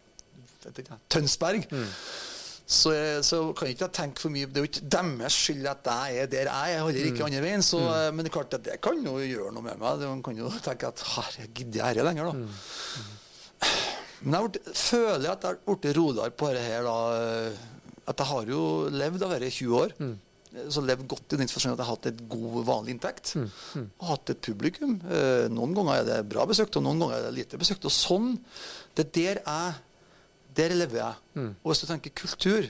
vet 0.75 0.89
Mm. 0.91 0.99
Tønsberg. 1.10 1.67
Så, 2.67 2.91
jeg- 2.91 3.23
så 3.23 3.38
kan 3.56 3.67
jeg 3.69 3.77
ikke 3.77 3.88
tenke 3.95 4.19
for 4.19 4.30
mye 4.30 4.45
Det 4.45 4.58
er 4.58 4.65
jo 4.65 4.67
ikke 4.67 4.89
deres 4.91 5.34
skyld 5.39 5.65
at 5.71 5.86
jeg 5.88 6.17
er 6.23 6.25
der 6.27 6.49
jeg 6.51 6.73
er. 6.75 6.82
Holder 6.84 7.06
ikke 7.13 7.23
andre 7.25 7.41
veien. 7.45 7.62
Så, 7.63 7.80
mm. 7.80 8.15
Men 8.15 8.25
det 8.25 8.32
er 8.32 8.36
klart 8.41 8.53
at 8.58 8.63
det 8.63 8.82
kan 8.84 8.99
jo 9.06 9.13
gjøre 9.23 9.53
noe 9.56 9.63
med 9.63 9.80
meg. 9.80 9.99
Man 10.03 10.21
kan 10.23 10.36
jo 10.38 10.49
tenke 10.65 10.88
at 10.91 10.99
herregud, 11.15 11.53
gidder 11.56 11.86
jeg 11.86 11.95
dette 11.95 12.08
lenger, 12.10 12.25
da? 12.25 12.34
Men 14.25 14.34
jeg 14.34 14.51
ble, 14.51 14.73
føler 14.73 15.30
at 15.32 15.43
jeg 15.45 15.58
har 15.67 15.75
blitt 15.77 15.97
roligere 15.97 16.32
på 16.34 16.49
dette 16.51 16.63
her, 16.65 16.84
da. 16.88 16.95
At 18.08 18.17
jeg 18.23 18.27
har 18.32 18.45
jo 18.51 18.62
levd 18.89 19.23
av 19.27 19.36
dette 19.36 19.49
i 19.51 19.53
20 19.53 19.77
år. 19.84 19.93
Så 20.73 20.82
levd 20.82 21.03
godt 21.12 21.36
i 21.36 21.38
den 21.38 21.49
forstand 21.51 21.75
at 21.75 21.82
jeg 21.84 21.86
har 21.88 21.95
hatt 21.95 22.08
et 22.10 22.21
god, 22.32 22.63
vanlig 22.65 22.95
inntekt. 22.95 23.34
Og 23.99 24.08
hatt 24.10 24.32
et 24.34 24.39
publikum. 24.41 24.95
Eh, 25.06 25.47
Noen 25.53 25.75
ganger 25.77 25.99
er 26.01 26.08
det 26.08 26.30
bra 26.32 26.45
besøkt, 26.49 26.75
og 26.80 26.84
noen 26.88 26.99
ganger 27.03 27.19
er 27.19 27.27
det 27.27 27.36
lite 27.43 27.60
besøkt. 27.62 27.86
Og 27.86 27.93
sånn, 27.93 28.32
det 28.97 29.06
er 29.06 29.12
der 29.19 29.41
jeg 29.43 29.75
der 30.58 30.74
lever 30.76 30.98
jeg. 31.04 31.15
Og 31.63 31.72
hvis 31.72 31.84
du 31.84 31.88
tenker 31.89 32.13
kultur, 32.17 32.67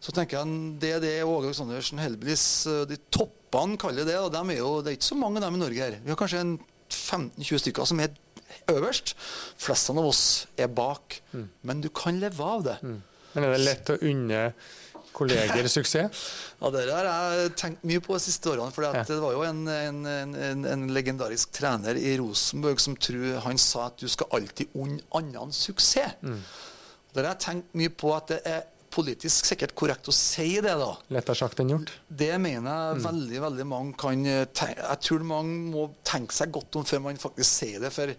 så 0.00 0.12
tenker 0.14 0.38
jeg 0.38 0.78
det 0.80 0.92
er 0.94 1.00
det 1.02 1.12
Åge 1.26 1.48
Aleksandersen, 1.50 1.98
Hellbillies, 1.98 2.46
eh, 2.70 2.84
de 2.86 2.96
toppene 3.10 3.76
kaller 3.80 4.06
det. 4.06 4.16
og 4.22 4.32
dem 4.32 4.50
er 4.54 4.60
jo, 4.62 4.80
Det 4.82 4.92
er 4.92 4.96
ikke 5.00 5.10
så 5.12 5.18
mange 5.18 5.40
dem 5.42 5.54
i 5.58 5.62
Norge 5.64 5.82
her. 5.82 5.98
Vi 6.04 6.10
har 6.14 6.16
kanskje 6.20 6.42
15-20 6.88 7.58
stykker 7.64 7.84
som 7.90 8.00
er 8.00 8.14
øverst. 8.70 9.14
Flestene 9.60 10.00
av 10.02 10.06
oss 10.12 10.24
er 10.56 10.68
bak. 10.68 11.20
Men 11.62 11.80
du 11.84 11.88
kan 11.90 12.20
leve 12.20 12.40
av 12.44 12.62
det. 12.64 12.78
Men 12.82 13.44
er 13.44 13.56
det 13.56 13.64
lett 13.66 13.90
å 13.92 13.98
unne 14.08 14.52
kolleger 15.18 15.66
suksess? 15.76 16.20
Ja, 16.60 16.70
Det 16.70 16.84
der 16.86 17.08
har 17.10 17.34
jeg 17.34 17.52
tenkt 17.58 17.82
mye 17.88 18.00
på 18.04 18.14
de 18.14 18.20
siste 18.22 18.52
årene. 18.52 18.70
For 18.72 18.86
Ja. 18.86 19.02
det 19.02 19.18
var 19.20 19.32
jo 19.34 19.42
en, 19.42 19.64
en, 19.68 20.00
en, 20.06 20.34
en, 20.34 20.64
en 20.64 20.86
legendarisk 20.94 21.50
trener 21.58 21.98
i 21.98 22.16
Rosenborg 22.20 22.78
som 22.80 22.94
tror, 22.96 23.40
han 23.44 23.58
sa 23.58 23.86
at 23.90 23.98
du 23.98 24.06
skal 24.08 24.30
alltid 24.38 24.68
unne 24.78 25.00
andre 25.12 25.48
suksess. 25.52 26.14
Der 27.18 27.30
har 27.32 27.36
jeg 27.36 27.44
tenkt 27.46 27.74
mye 27.78 27.92
på 27.92 28.12
at 28.16 28.30
det 28.32 28.40
er 28.48 28.66
politisk 28.98 29.44
sikkert 29.50 29.74
korrekt 29.76 30.08
å 30.08 30.14
si 30.16 30.54
det, 30.64 30.72
da. 30.80 30.90
Lettere 31.12 31.36
sagt 31.36 31.60
enn 31.60 31.68
gjort. 31.74 31.90
Det 32.08 32.30
mener 32.40 32.70
jeg 32.94 33.02
veldig 33.04 33.40
veldig 33.44 33.66
mange 33.68 33.96
kan 34.00 34.22
eh, 34.26 34.46
tenke, 34.56 34.80
Jeg 34.80 35.02
tror 35.04 35.26
mange 35.28 35.58
må 35.74 35.88
tenke 36.08 36.34
seg 36.34 36.52
godt 36.56 36.78
om 36.80 36.86
før 36.88 37.02
man 37.04 37.20
faktisk 37.20 37.50
sier 37.60 37.82
det. 37.84 37.90
For 37.92 38.14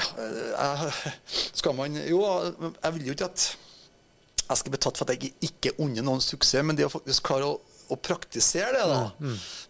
ja, 0.00 0.06
eh, 0.24 1.00
skal 1.52 1.74
man 1.76 1.98
Jo, 2.06 2.22
jeg 2.82 2.94
vil 2.96 3.10
jo 3.10 3.16
ikke 3.18 3.28
at 3.28 3.48
jeg 4.50 4.58
skal 4.58 4.72
bli 4.74 4.80
tatt 4.82 4.98
for 4.98 5.06
at 5.10 5.14
jeg 5.22 5.34
ikke- 5.46 5.76
unner 5.78 6.02
noen 6.02 6.20
suksess, 6.24 6.64
men 6.66 6.74
det 6.74 6.86
å 6.88 6.90
faktisk 6.90 7.22
klare 7.22 7.46
å, 7.46 7.60
å 7.90 7.96
praktisere 8.02 8.72
det, 8.72 8.86
da. 8.88 9.12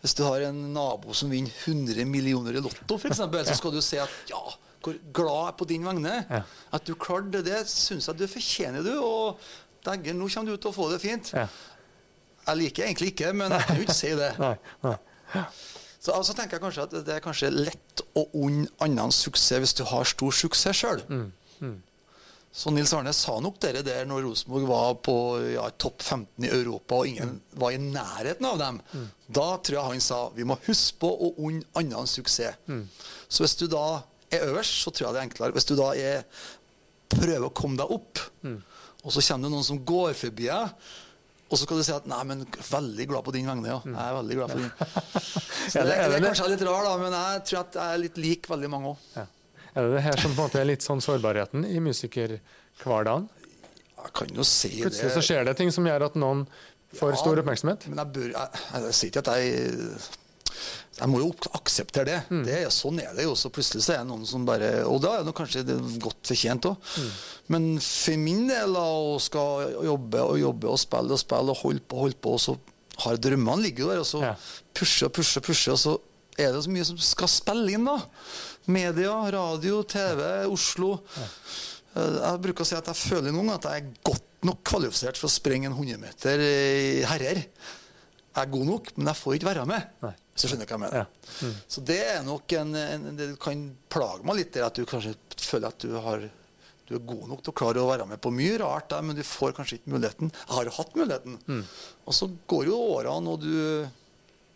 Hvis 0.01 0.15
du 0.17 0.23
har 0.25 0.41
en 0.47 0.73
nabo 0.73 1.13
som 1.13 1.29
vinner 1.29 1.53
100 1.67 2.07
millioner 2.09 2.57
i 2.57 2.63
Lotto, 2.65 2.97
f.eks., 2.97 3.19
så 3.21 3.57
skal 3.59 3.73
du 3.77 3.81
si 3.85 3.99
at 4.01 4.09
ja, 4.31 4.41
hvor 4.81 4.97
glad 5.13 5.35
jeg 5.35 5.49
er 5.53 5.59
på 5.61 5.69
din 5.69 5.85
vegne. 5.87 6.15
Ja. 6.31 6.43
At 6.77 6.87
du 6.89 6.95
klarte 6.95 7.41
det, 7.41 7.45
det 7.49 7.65
syns 7.69 8.09
jeg 8.09 8.21
du 8.21 8.27
fortjener, 8.31 8.87
du. 8.87 8.95
Og 9.05 9.51
dæggen, 9.87 10.19
nå 10.21 10.31
kommer 10.33 10.55
du 10.55 10.61
til 10.61 10.73
å 10.73 10.77
få 10.77 10.89
det 10.93 11.03
fint. 11.03 11.35
Ja. 11.37 11.47
Jeg 12.47 12.63
liker 12.63 12.89
egentlig 12.89 13.13
ikke, 13.13 13.35
men 13.37 13.53
jeg 13.53 13.69
kan 13.69 13.79
jo 13.79 13.87
ikke 13.87 14.01
si 14.01 14.15
det. 14.17 14.33
Nei, 14.45 14.55
nei. 14.87 14.97
Så 16.01 16.15
altså, 16.17 16.33
tenker 16.35 16.57
jeg 16.57 16.65
kanskje 16.65 16.87
at 16.89 16.95
det 17.07 17.13
er 17.13 17.23
kanskje 17.23 17.53
lett 17.53 18.03
å 18.17 18.25
unne 18.41 18.67
annens 18.83 19.21
suksess 19.21 19.61
hvis 19.61 19.77
du 19.77 19.85
har 19.91 20.09
stor 20.09 20.33
suksess 20.35 20.81
sjøl. 20.81 21.05
Så 22.51 22.73
Nils 22.75 22.91
Arne 22.97 23.13
sa 23.15 23.37
nok 23.39 23.61
dere 23.63 23.85
der 23.87 24.09
når 24.11 24.25
Rosenborg 24.27 24.65
var 24.67 24.97
på 25.07 25.15
ja, 25.53 25.69
topp 25.79 26.03
15 26.03 26.49
i 26.49 26.51
Europa 26.51 26.99
og 26.99 27.07
ingen 27.13 27.37
var 27.61 27.77
i 27.77 27.79
nærheten 27.79 28.49
av 28.49 28.57
dem. 28.59 28.81
Da 29.29 29.47
tror 29.61 29.77
jeg 29.77 29.93
han 29.93 30.03
sa 30.03 30.23
vi 30.35 30.49
må 30.49 30.57
huske 30.65 30.99
på 31.05 31.13
å 31.13 31.31
unne 31.47 31.69
annen 31.79 32.11
suksess. 32.11 32.59
Så 33.29 33.45
hvis 33.45 33.55
du 33.61 33.69
da 33.71 34.01
er 34.33 34.47
øverst, 34.49 34.83
så 34.85 34.91
tror 34.95 35.09
jeg 35.09 35.15
det 35.17 35.21
er 35.23 35.29
enklere. 35.29 35.53
Hvis 35.57 35.69
du 35.69 35.75
da 35.79 35.91
er 35.99 36.25
prøver 37.11 37.47
å 37.49 37.55
komme 37.55 37.77
deg 37.81 37.91
opp, 37.91 38.21
og 39.03 39.13
så 39.15 39.23
kommer 39.25 39.49
det 39.49 39.55
noen 39.57 39.67
som 39.67 39.81
går 39.85 40.13
forbi 40.19 40.47
deg, 40.51 40.75
og 41.51 41.59
så 41.59 41.65
skal 41.67 41.81
du 41.81 41.83
si 41.83 41.91
at 41.93 42.05
'nei, 42.07 42.21
men 42.25 42.45
veldig 42.47 43.07
glad 43.11 43.25
på 43.27 43.33
din 43.35 43.47
vegne', 43.51 43.67
ja. 43.67 43.81
Jeg 43.83 43.97
er 43.99 44.15
veldig 44.21 44.37
glad 44.39 44.51
for 44.51 44.59
din. 44.59 44.71
Så 45.71 45.83
det, 45.83 45.97
det- 45.97 46.15
er 46.15 46.23
kanskje 46.23 46.49
litt 46.53 46.63
rar, 46.63 46.85
da, 46.87 46.93
men 47.01 47.13
jeg 47.13 47.43
tror 47.49 47.61
at 47.65 47.75
jeg 47.75 47.95
er 47.95 47.99
litt 48.05 48.17
lik 48.23 48.47
veldig 48.49 48.71
mange 48.71 48.93
òg. 48.93 48.97
Ja. 49.17 49.25
Er 49.75 49.83
det 49.87 49.91
det 49.97 50.03
her 50.03 50.17
som 50.23 50.31
på 50.35 50.43
en 50.43 50.47
måte 50.49 50.61
er 50.61 50.65
litt 50.71 50.83
sånn 50.87 51.03
sårbarheten 51.03 51.65
i 51.67 51.81
musikerhverdagen? 51.83 53.29
Jeg 54.01 54.13
kan 54.15 54.29
jo 54.35 54.45
si 54.47 54.71
Plutselig 54.81 55.11
det. 55.11 55.15
så 55.19 55.23
skjer 55.27 55.45
det 55.51 55.57
ting 55.59 55.71
som 55.75 55.85
gjør 55.87 56.07
at 56.07 56.15
noen 56.17 56.47
får 56.95 57.11
Ja, 57.13 57.19
stor 57.21 57.43
oppmerksomhet. 57.43 57.87
Men 57.91 57.99
jeg 57.99 58.13
bør 58.15 58.31
jeg, 58.31 58.63
jeg, 58.73 58.95
sier 58.95 59.11
ikke 59.11 59.23
at 59.27 59.31
jeg 59.35 59.99
Jeg 61.01 61.09
må 61.09 61.21
jo 61.23 61.31
akseptere 61.57 62.05
det. 62.05 62.19
Mm. 62.29 62.43
det. 62.45 62.59
Sånn 62.77 62.99
er 63.01 63.15
det 63.17 63.25
jo. 63.25 63.33
Så 63.39 63.49
plutselig 63.53 63.83
så 63.87 63.95
er 63.95 64.03
det 64.03 64.11
noen 64.11 64.27
som 64.29 64.45
bare 64.45 64.83
Og 64.85 64.99
da 65.01 65.15
er 65.19 65.25
det 65.25 65.33
kanskje 65.39 65.63
det 65.65 65.79
godt 66.03 66.29
fortjent 66.29 66.69
òg. 66.69 66.91
Mm. 67.01 67.15
Men 67.55 67.69
for 67.81 68.21
min 68.21 68.43
del, 68.51 68.77
å 68.77 69.17
skal 69.23 69.73
jobbe 69.87 70.21
og 70.27 70.37
jobbe 70.43 70.69
og 70.75 70.79
spille 70.83 71.17
og 71.17 71.23
spille 71.23 71.55
og 71.55 71.63
holde 71.65 71.81
på 71.89 71.97
og 71.97 72.05
holde 72.09 72.21
på, 72.21 72.35
og 72.37 72.45
så 72.45 72.57
har 73.01 73.17
drømmene 73.17 73.65
ligger 73.65 73.95
der, 73.95 74.03
og 74.05 74.07
så 74.11 74.21
Ja. 74.27 74.35
pushe 74.77 75.07
og 75.09 75.13
pushe, 75.17 75.41
pushe, 75.41 75.73
og 75.73 75.79
så 75.81 75.97
er 76.39 76.53
det 76.53 76.63
så 76.65 76.71
mye 76.71 76.85
som 76.85 76.99
skal 77.01 77.29
spille 77.33 77.73
inn, 77.73 77.85
da. 77.89 77.97
Media, 78.69 79.15
radio, 79.33 79.83
TV, 79.83 80.45
Oslo. 80.53 81.01
Ja. 81.17 81.27
Jeg 82.31 82.41
bruker 82.45 82.63
å 82.63 82.67
si 82.69 82.77
at 82.77 82.87
jeg 82.87 82.95
føler 83.01 83.33
noen 83.33 83.49
ganger 83.49 83.55
at 83.59 83.71
jeg 83.73 83.83
er 83.83 83.95
godt 84.05 84.45
nok 84.47 84.61
kvalifisert 84.69 85.17
for 85.19 85.27
å 85.27 85.33
sprenge 85.33 85.67
en 85.67 85.75
100 85.75 85.99
meter 85.99 86.39
herrer. 87.11 87.41
Jeg 88.31 88.45
er 88.45 88.53
god 88.53 88.67
nok, 88.69 88.93
men 88.97 89.11
jeg 89.11 89.19
får 89.19 89.35
ikke 89.41 89.49
være 89.51 89.67
med. 89.67 89.89
Nei. 90.05 90.13
Hvis 90.41 90.49
du 90.49 90.55
skjønner 90.57 90.67
hva 90.71 90.77
jeg 90.79 90.83
mener. 90.87 91.05
Ja. 91.05 91.31
Mm. 91.47 91.55
Så 91.77 91.85
det 91.93 91.99
er 92.17 92.23
nok 92.27 92.53
en, 92.57 92.75
en 92.81 93.17
Det 93.21 93.31
kan 93.45 93.65
plage 93.93 94.25
meg 94.25 94.41
litt, 94.41 94.57
at 94.57 94.75
du 94.81 94.87
kanskje 94.89 95.15
føler 95.37 95.69
at 95.69 95.79
du 95.85 95.95
har 96.01 96.29
du 96.91 96.97
er 96.97 97.05
god 97.07 97.29
nok 97.31 97.43
til 97.47 97.53
å 97.53 97.55
klare 97.55 97.79
å 97.79 97.87
være 97.87 98.03
med 98.11 98.19
på 98.19 98.33
mye 98.35 98.57
rart, 98.59 98.89
der, 98.91 99.05
men 99.07 99.15
du 99.15 99.23
får 99.23 99.53
kanskje 99.55 99.77
ikke 99.79 99.93
muligheten. 99.95 100.33
Jeg 100.35 100.57
har 100.57 100.71
hatt 100.75 100.97
muligheten. 100.99 101.37
Mm. 101.47 101.61
Og 102.11 102.17
så 102.17 102.27
går 102.51 102.65
jo 102.67 102.79
årene, 102.97 103.31
og 103.31 103.45
du 103.45 103.87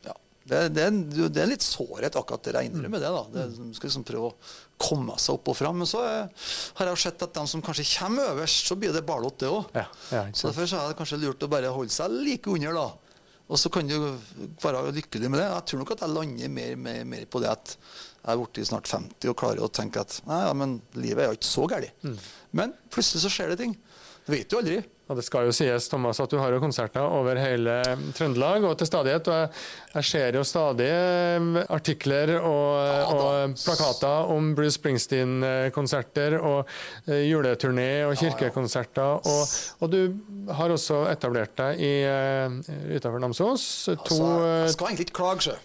ja, 0.02 0.14
det, 0.50 0.62
det, 0.74 0.82
er 0.88 1.28
det 1.30 1.42
er 1.44 1.46
litt 1.52 1.62
sårhet 1.62 2.18
akkurat 2.18 2.42
det 2.48 2.56
jeg 2.58 2.72
innrømmer 2.72 2.98
det. 3.04 3.12
da. 3.14 3.22
Det, 3.36 3.44
Mm. 3.54 3.68
du 3.70 3.78
skal 3.78 3.86
liksom 3.88 4.06
prøve 4.08 4.32
å 4.32 4.34
komme 4.82 5.14
seg 5.22 5.36
opp 5.38 5.52
og 5.52 5.56
fram. 5.60 5.78
Men 5.78 5.86
så 5.86 6.02
er, 6.02 6.26
har 6.80 6.90
jeg 6.90 7.02
sett 7.04 7.22
at 7.28 7.38
de 7.38 7.46
som 7.54 7.62
kanskje 7.62 7.86
kommer 8.00 8.34
øverst, 8.34 8.66
så 8.66 8.74
blir 8.82 8.90
det 8.98 9.06
barlott, 9.06 9.38
det 9.38 9.52
òg. 9.54 9.70
Ja, 9.78 9.86
ja, 10.10 10.24
Så 10.34 10.50
derfor 10.50 10.66
så 10.66 10.82
er 10.82 10.90
det 10.90 10.98
kanskje 10.98 11.20
lurt 11.22 11.46
å 11.46 11.52
bare 11.54 11.70
holde 11.70 11.94
seg 11.94 12.10
like 12.18 12.50
under, 12.50 12.74
da. 12.74 12.88
Og 13.52 13.61
så 13.61 13.68
kan 13.68 13.88
du 13.88 13.98
være 14.62 14.92
lykkelig 14.96 15.28
med 15.28 15.42
det. 15.42 15.48
Jeg 15.50 15.66
tror 15.68 15.83
nok 15.83 15.92
at 15.92 16.04
jeg 16.04 16.14
lander 16.14 16.52
mer, 16.52 16.76
mer, 16.80 17.02
mer 17.09 17.26
på 17.28 17.42
det 17.44 17.50
at 17.52 17.74
jeg 17.76 18.33
er 18.33 18.40
blitt 18.40 18.68
snart 18.70 18.88
50 18.88 19.30
og 19.30 19.37
klarer 19.37 19.66
å 19.66 19.68
tenke 19.68 20.00
at 20.00 20.16
nei, 20.24 20.40
ja, 20.46 20.54
men 20.57 20.78
livet 20.96 21.26
er 21.26 21.33
jo 21.33 21.37
ikke 21.37 21.50
så 21.50 21.66
galt. 21.68 22.07
Mm. 22.07 22.16
Men 22.57 22.72
plutselig 22.88 23.24
så 23.26 23.33
skjer 23.35 23.52
det 23.52 23.59
ting. 23.61 23.74
Du 24.24 24.33
vet 24.33 24.48
jo 24.48 24.62
aldri. 24.62 24.78
Og 25.04 25.18
det 25.18 25.24
skal 25.26 25.44
jo 25.48 25.52
sies, 25.52 25.84
Thomas, 25.92 26.16
at 26.22 26.32
du 26.32 26.38
har 26.40 26.54
jo 26.54 26.60
konserter 26.62 27.04
over 27.04 27.36
hele 27.36 27.74
Trøndelag 28.16 28.64
og 28.64 28.78
til 28.80 28.88
stadighet. 28.88 29.28
Og 29.28 29.36
jeg, 29.36 29.50
jeg 29.98 30.08
ser 30.08 30.38
jo 30.38 30.44
stadig 30.48 30.88
eh, 30.88 31.58
artikler 31.76 32.32
og, 32.38 32.62
Ja, 32.84 33.02
og 33.12 33.58
plakater 33.60 34.30
om 34.32 34.54
Bruce 34.56 34.78
Springsteen-konserter 34.78 36.38
og 36.40 36.70
eh, 37.06 37.26
juleturné 37.28 37.90
og 38.08 38.16
kirkekonserter. 38.20 39.20
Og, 39.28 39.52
og 39.84 39.92
du 39.92 40.00
har 40.56 40.72
også 40.72 41.02
etablert 41.12 41.52
deg 41.60 41.84
i, 41.84 41.92
eh, 42.08 42.56
utenfor 42.96 43.20
Namsos. 43.22 43.66
To 43.92 44.00
Altså, 44.00 44.30
jeg 44.64 44.74
skal 44.78 44.90
egentlig 44.90 45.08
ikke 45.10 45.18
klage, 45.20 45.46
sjø. 45.50 45.58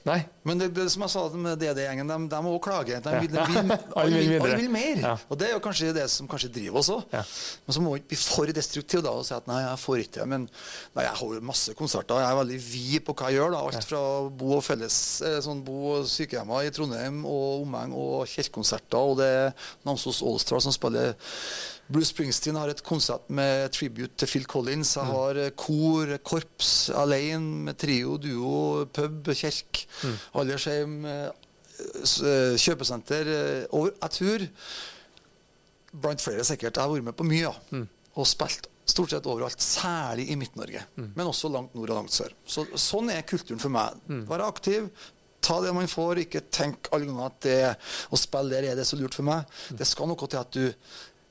Men 0.50 0.60
det, 0.64 0.68
det 0.76 0.88
som 0.92 1.04
jeg 1.06 1.14
sa 1.14 1.24
med 1.46 1.60
DD-gjengen, 1.62 2.10
de, 2.10 2.18
de 2.34 2.40
må 2.46 2.56
også 2.56 2.64
klage. 2.66 2.98
De 3.06 3.14
vil, 3.22 3.30
de 3.36 3.46
vil, 3.54 3.74
Alle 4.02 4.22
vil 4.24 4.36
alle 4.42 4.58
vil 4.64 4.72
mer. 4.74 5.02
Ja. 5.06 5.14
Og 5.30 5.40
det 5.40 5.48
er 5.50 5.54
jo 5.56 5.62
kanskje 5.64 5.92
det 5.96 6.08
som 6.12 6.28
kanskje 6.32 6.50
driver 6.58 6.82
oss 6.82 6.90
òg. 6.96 7.06
Ja. 7.14 7.22
Men 7.68 7.78
så 7.78 7.84
må 7.86 7.94
vi 7.94 8.02
ikke 8.02 8.12
bli 8.16 8.20
for 8.24 8.54
destruktive 8.60 9.04
da, 9.06 9.14
og 9.22 9.28
si 9.30 9.36
at 9.38 9.48
nei, 9.52 9.60
jeg 9.68 9.82
får 9.86 10.04
ikke 10.04 10.18
det. 10.24 10.28
Men 10.34 10.48
nei, 10.98 11.06
jeg 11.06 11.16
har 11.22 11.36
jo 11.38 11.44
masse 11.54 11.76
konserter. 11.80 12.24
Jeg 12.24 12.34
er 12.34 12.40
veldig 12.42 12.60
vid 12.72 13.06
på 13.08 13.16
hva 13.20 13.30
jeg 13.32 13.40
gjør. 13.40 13.56
da, 13.56 13.64
Alt 13.70 13.90
fra 13.94 14.04
bo- 14.42 14.56
og 14.58 14.64
felles, 14.66 15.00
eh, 15.30 15.40
sånn 15.46 15.62
bo- 15.68 15.94
og 16.00 16.08
sykehjemmer 16.10 16.66
i 16.68 16.74
Trondheim 16.76 17.22
og 17.30 17.68
omheng, 17.68 17.94
og 17.96 18.26
kirkekonserter. 18.34 18.98
Og 19.14 19.20
det 19.22 19.30
er 19.46 19.54
Namsos 19.88 20.24
Allstar 20.26 20.64
som 20.66 20.74
spiller 20.76 21.14
Bruce 21.90 22.12
Springsteen 22.14 22.58
har 22.60 22.70
et 22.70 22.84
konsert 22.86 23.30
med 23.34 23.72
tribute 23.74 24.14
til 24.20 24.30
Phil 24.30 24.48
Collins. 24.50 24.96
Jeg 24.96 25.10
har 25.10 25.40
mm. 25.42 25.56
kor, 25.58 26.16
korps, 26.22 26.72
alene, 26.94 27.66
med 27.66 27.80
trio, 27.82 28.18
duo, 28.22 28.86
pub, 28.94 29.32
kirke. 29.34 29.88
Aldersheim, 30.38 31.00
eh, 31.10 31.30
eh, 31.82 32.58
kjøpesenter. 32.62 33.32
Over, 33.74 33.96
jeg 33.96 34.18
tror 34.20 34.50
blant 36.04 36.22
flere 36.22 36.46
sikkert. 36.46 36.78
Jeg 36.78 36.84
har 36.86 36.94
vært 36.94 37.10
med 37.10 37.18
på 37.18 37.26
mye, 37.26 37.50
ja. 37.50 37.86
Og 38.20 38.28
spilt 38.30 38.70
stort 38.90 39.14
sett 39.14 39.30
overalt. 39.30 39.62
Særlig 39.62 40.30
i 40.30 40.38
Midt-Norge. 40.40 40.84
Men 40.98 41.30
også 41.30 41.52
langt 41.52 41.76
nord 41.78 41.94
og 41.94 42.04
langt 42.04 42.14
sør. 42.16 42.34
Så, 42.46 42.66
sånn 42.80 43.12
er 43.14 43.26
kulturen 43.28 43.62
for 43.62 43.74
meg. 43.74 43.98
Være 44.30 44.50
aktiv. 44.50 44.90
Ta 45.46 45.60
det 45.64 45.74
man 45.76 45.90
får. 45.90 46.24
Ikke 46.26 46.42
tenk 46.52 46.90
alle 46.94 47.08
ganger 47.10 47.30
at 47.30 47.40
det, 47.46 47.60
å 48.12 48.20
spille 48.20 48.54
der 48.54 48.72
er 48.72 48.80
det 48.80 48.88
så 48.90 49.00
lurt 49.00 49.16
for 49.18 49.28
meg. 49.28 49.60
Det 49.72 49.88
skal 49.88 50.10
noe 50.10 50.30
til 50.30 50.42
at 50.42 50.54
du 50.56 50.66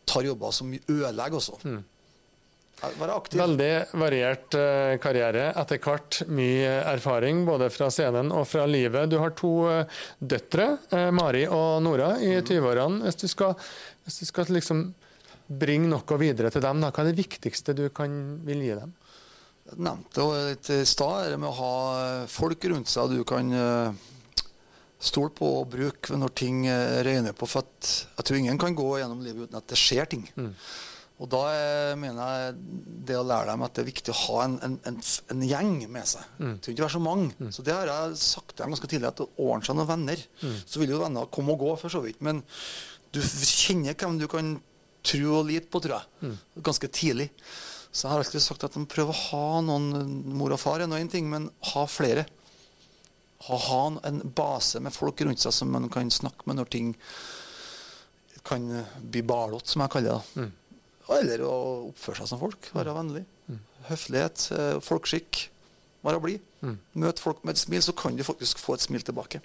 tar 0.08 0.26
jobber 0.26 0.54
som 0.54 0.72
ødelegger 0.74 1.38
også. 1.38 1.60
Mm. 1.68 1.80
Veldig 2.78 3.72
variert 3.98 4.54
eh, 4.54 4.94
karriere. 5.02 5.48
Etter 5.58 5.80
hvert 5.82 6.20
mye 6.30 6.76
erfaring 6.86 7.42
både 7.46 7.66
fra 7.74 7.88
scenen 7.90 8.30
og 8.30 8.46
fra 8.46 8.68
livet. 8.70 9.10
Du 9.10 9.18
har 9.18 9.34
to 9.38 9.52
eh, 9.70 9.98
døtre, 10.20 10.70
eh, 10.94 11.08
Mari 11.14 11.44
og 11.50 11.82
Nora, 11.82 12.12
i 12.22 12.36
20-årene. 12.38 13.02
Hvis 13.08 13.18
du 13.24 13.26
skal, 13.32 13.56
hvis 14.06 14.20
du 14.22 14.28
skal 14.30 14.52
liksom 14.54 14.84
bringe 15.48 15.90
noe 15.90 16.20
videre 16.20 16.52
til 16.54 16.62
dem, 16.62 16.84
da, 16.84 16.92
hva 16.92 17.02
er 17.02 17.10
det 17.10 17.18
viktigste 17.18 17.74
du 17.74 17.88
kan, 17.94 18.14
vil 18.46 18.62
gi 18.62 18.76
dem? 18.78 18.94
Jeg 19.68 19.82
nevnte 19.84 20.28
det 20.62 20.78
i 20.78 20.86
stad, 20.88 21.32
det 21.32 21.40
med 21.42 21.50
å 21.50 21.58
ha 21.58 21.74
folk 22.30 22.62
rundt 22.70 22.88
seg 22.88 23.10
du 23.16 23.24
kan 23.28 23.50
eh, 24.98 25.04
stole 25.08 25.30
på 25.30 25.48
og 25.60 25.70
bruke 25.70 26.16
når 26.18 26.34
ting 26.34 26.66
eh, 26.66 27.00
røyner 27.06 27.32
på. 27.38 27.46
For 27.48 27.62
at 27.64 27.90
jeg 28.18 28.24
tror 28.28 28.38
ingen 28.40 28.58
kan 28.58 28.74
gå 28.78 28.98
gjennom 28.98 29.22
livet 29.24 29.48
uten 29.48 29.58
at 29.60 29.68
det 29.70 29.78
skjer 29.78 30.08
ting. 30.10 30.26
Og 31.18 31.26
da 31.32 31.40
eh, 31.50 31.94
mener 31.98 32.22
jeg 32.22 32.58
det 33.08 33.16
å 33.18 33.24
lære 33.26 33.50
dem 33.50 33.62
at 33.66 33.74
det 33.74 33.82
er 33.82 33.88
viktig 33.88 34.12
å 34.14 34.18
ha 34.20 34.42
en, 34.44 34.52
en, 34.62 34.76
en, 34.86 35.00
en 35.34 35.40
gjeng 35.42 35.72
med 35.90 36.06
seg. 36.06 36.22
Det 36.38 36.50
trenger 36.62 36.76
ikke 36.76 36.84
være 36.86 36.94
så 36.94 37.02
mange. 37.02 37.50
Så 37.56 37.64
det 37.66 37.74
har 37.74 37.90
jeg 37.90 38.20
sagt 38.22 38.52
til 38.54 38.62
dem 38.62 38.74
ganske 38.76 38.90
tidlig, 38.92 39.08
at 39.10 39.18
det 39.22 39.26
ordner 39.34 39.66
seg 39.66 39.78
noen 39.80 39.90
venner. 39.90 40.22
Så 40.66 40.78
vil 40.82 40.94
jo 40.94 41.00
venner 41.02 41.26
komme 41.34 41.56
og 41.56 41.64
gå, 41.64 41.72
for 41.80 41.90
så 41.90 42.02
vidt. 42.04 42.20
Men 42.22 42.44
du 43.10 43.18
kjenner 43.22 43.98
hvem 43.98 44.20
du 44.20 44.28
kan 44.30 44.52
tro 45.08 45.38
og 45.40 45.46
lite 45.48 45.66
på, 45.72 45.80
tror 45.82 45.96
jeg. 45.98 46.36
Ganske 46.70 46.90
tidlig. 46.92 47.30
Så 47.90 48.04
jeg 48.04 48.12
har 48.12 48.20
alltid 48.22 48.42
sagt 48.44 48.66
at 48.68 48.74
de 48.76 48.82
prøver 48.86 49.14
å 49.14 49.22
ha 49.32 49.60
noen 49.64 49.88
Mor 50.38 50.52
og 50.54 50.60
far 50.60 50.82
er 50.84 50.90
nå 50.90 50.98
én 51.00 51.08
ting, 51.10 51.26
men 51.32 51.46
ha 51.72 51.86
flere. 51.90 52.26
Ha, 53.46 53.56
ha 53.68 53.82
en 54.08 54.18
base 54.34 54.80
med 54.82 54.92
folk 54.92 55.20
rundt 55.22 55.38
seg 55.44 55.52
som 55.54 55.70
man 55.70 55.86
kan 55.94 56.10
snakke 56.10 56.42
med 56.50 56.56
når 56.58 56.70
ting 56.72 56.88
kan 58.48 58.64
bli 59.02 59.22
barlott, 59.22 59.66
som 59.68 59.82
jeg 59.84 59.92
kaller 59.92 60.18
det. 60.34 60.48
Eller 61.18 61.42
å 61.46 61.52
oppføre 61.90 62.22
seg 62.22 62.30
som 62.32 62.40
folk. 62.42 62.68
Være 62.76 62.94
vennlig. 62.96 63.24
Høflighet, 63.88 64.48
folkskikk, 64.84 64.84
folkeskikk. 64.88 65.44
Være 66.06 66.20
blid. 66.22 66.44
Møt 67.02 67.18
folk 67.22 67.40
med 67.44 67.56
et 67.56 67.60
smil, 67.62 67.82
så 67.82 67.92
kan 67.96 68.16
du 68.16 68.22
faktisk 68.26 68.60
få 68.62 68.76
et 68.78 68.84
smil 68.84 69.02
tilbake. 69.04 69.40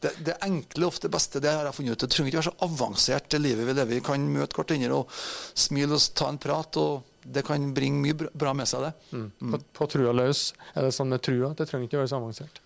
Det, 0.00 0.14
det 0.24 0.34
enkle 0.46 0.86
ofte 0.88 1.10
beste, 1.12 1.42
det 1.44 1.50
har 1.52 1.66
jeg 1.68 1.76
funnet 1.76 1.92
ut. 1.98 2.00
Det 2.06 2.08
trenger 2.14 2.30
ikke 2.32 2.38
være 2.40 2.48
så 2.48 2.64
avansert 2.64 3.26
det 3.34 3.40
livet 3.42 3.66
vi 3.68 3.74
lever 3.76 3.92
i. 3.92 3.98
Vi 4.00 4.06
kan 4.06 4.22
møte 4.32 4.56
hverandre 4.56 4.96
og 5.02 5.12
smile 5.60 5.98
og 5.98 6.06
ta 6.16 6.30
en 6.32 6.38
prat, 6.40 6.78
og 6.80 7.02
det 7.36 7.42
kan 7.44 7.66
bringe 7.76 8.00
mye 8.00 8.16
bra- 8.16 8.32
bra 8.32 8.54
med 8.56 8.70
seg, 8.70 8.86
det. 8.88 9.20
På, 9.52 9.60
på 9.76 9.88
trua 9.92 10.14
løs, 10.16 10.46
er 10.72 10.86
det 10.88 10.94
sånn 10.96 11.12
med 11.12 11.20
trua? 11.26 11.52
Det 11.58 11.68
trenger 11.68 11.90
ikke 11.90 12.00
være 12.00 12.12
så 12.14 12.20
avansert. 12.22 12.62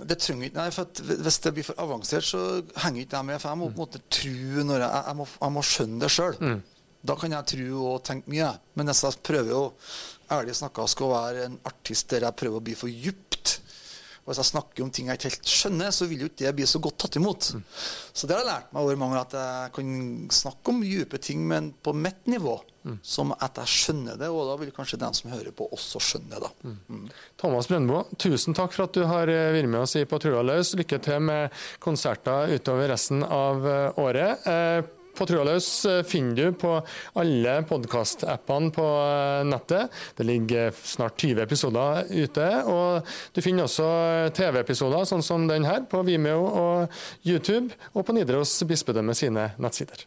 Det 0.00 0.16
trenger 0.22 0.46
ikke, 0.48 0.56
nei, 0.56 0.70
for 0.72 1.16
Hvis 1.26 1.38
det 1.44 1.52
blir 1.56 1.66
for 1.66 1.80
avansert, 1.82 2.24
så 2.24 2.40
henger 2.84 3.02
ikke 3.02 3.16
jeg 3.18 3.26
med. 3.28 3.40
For 3.42 3.50
jeg 3.50 3.60
må 3.60 3.70
på 3.70 3.74
en 3.74 3.82
måte 3.82 4.02
tro 4.08 4.64
når 4.68 4.84
jeg, 4.84 5.00
jeg, 5.08 5.16
må, 5.18 5.26
jeg 5.40 5.54
må 5.56 5.64
skjønne 5.66 6.00
det 6.04 6.12
sjøl. 6.14 6.38
Da 7.10 7.16
kan 7.16 7.32
jeg 7.32 7.48
tro 7.54 7.82
og 7.94 8.02
tenke 8.06 8.30
mye. 8.32 8.52
Men 8.76 8.92
hvis 8.92 9.02
jeg 9.06 9.22
prøver 9.26 9.56
å 9.56 9.64
ærlig 10.36 10.54
snakka 10.54 10.86
skal 10.92 11.10
være 11.10 11.44
en 11.48 11.58
artist 11.66 12.10
der 12.12 12.28
jeg 12.28 12.38
prøver 12.38 12.60
å 12.60 12.64
bli 12.64 12.76
for 12.78 12.92
djupt, 12.92 13.56
og 14.20 14.30
hvis 14.30 14.40
jeg 14.42 14.50
snakker 14.52 14.84
om 14.84 14.90
ting 14.94 15.08
jeg 15.08 15.18
ikke 15.18 15.30
helt 15.32 15.52
skjønner, 15.52 15.94
så 15.94 16.06
vil 16.10 16.24
jo 16.24 16.30
ikke 16.30 16.44
det 16.44 16.56
bli 16.58 16.66
så 16.68 16.80
godt 16.82 16.98
tatt 17.02 17.16
imot. 17.18 17.52
Så 18.12 18.28
det 18.28 18.36
har 18.36 18.44
jeg 18.44 18.50
lært 18.50 18.74
meg 18.74 18.84
over 18.84 18.98
mange 19.00 19.16
år, 19.16 19.24
at 19.24 19.38
jeg 19.38 19.72
kan 19.78 19.94
snakke 20.34 20.74
om 20.74 20.82
dype 20.84 21.20
ting, 21.22 21.46
men 21.48 21.72
på 21.82 21.96
mitt 21.96 22.28
nivå. 22.30 22.58
Som 23.04 23.34
at 23.36 23.58
jeg 23.60 23.68
skjønner 23.68 24.16
det, 24.16 24.30
og 24.32 24.46
da 24.48 24.54
vil 24.62 24.70
kanskje 24.72 24.98
den 25.02 25.16
som 25.16 25.32
hører 25.34 25.52
på, 25.52 25.66
også 25.76 26.00
skjønne 26.00 26.32
det. 26.32 26.46
da. 26.46 26.76
Mm. 26.88 27.02
Thomas 27.40 27.68
Brøndbo, 27.68 28.04
tusen 28.16 28.56
takk 28.56 28.72
for 28.72 28.86
at 28.86 28.96
du 28.96 29.04
har 29.08 29.28
eh, 29.28 29.50
vært 29.52 29.68
med 29.68 29.82
oss 29.82 29.98
i 30.00 30.06
Patrulja 30.08 30.40
løs. 30.46 30.72
Lykke 30.80 31.00
til 31.04 31.20
med 31.28 31.60
konserter 31.84 32.54
utover 32.54 32.88
resten 32.94 33.20
av 33.26 33.68
eh, 33.68 34.00
året. 34.00 34.48
Eh, 35.10 35.16
på 35.18 35.26
trua 35.26 35.44
løs 35.44 35.86
finner 36.08 36.36
du 36.36 36.52
på 36.58 36.76
alle 37.18 37.56
podkastappene 37.68 38.70
på 38.72 38.86
nettet. 39.44 39.90
Det 40.16 40.24
ligger 40.24 40.72
snart 40.72 41.16
20 41.20 41.42
episoder 41.42 42.04
ute. 42.10 42.48
Og 42.66 43.10
du 43.34 43.42
finner 43.42 43.66
også 43.66 44.30
TV-episoder 44.36 45.04
sånn 45.08 45.22
som 45.22 45.48
den 45.50 45.66
her 45.68 45.84
på 45.90 46.02
Vimeo 46.06 46.46
og 46.46 47.02
YouTube, 47.26 47.74
og 47.94 48.06
på 48.06 48.16
Nidaros 48.16 48.62
bispedømme 48.64 49.14
sine 49.14 49.50
nettsider. 49.60 50.06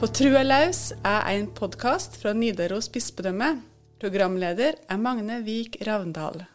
På 0.00 0.08
trua 0.08 0.40
laus 0.46 0.94
er 1.04 1.26
en 1.34 1.50
podkast 1.52 2.16
fra 2.22 2.32
Nidaros 2.32 2.88
bispedømme. 2.92 3.58
Programleder 4.00 4.80
er 4.88 4.96
Magne 4.96 5.42
Vik 5.44 5.76
Ravndal. 5.84 6.46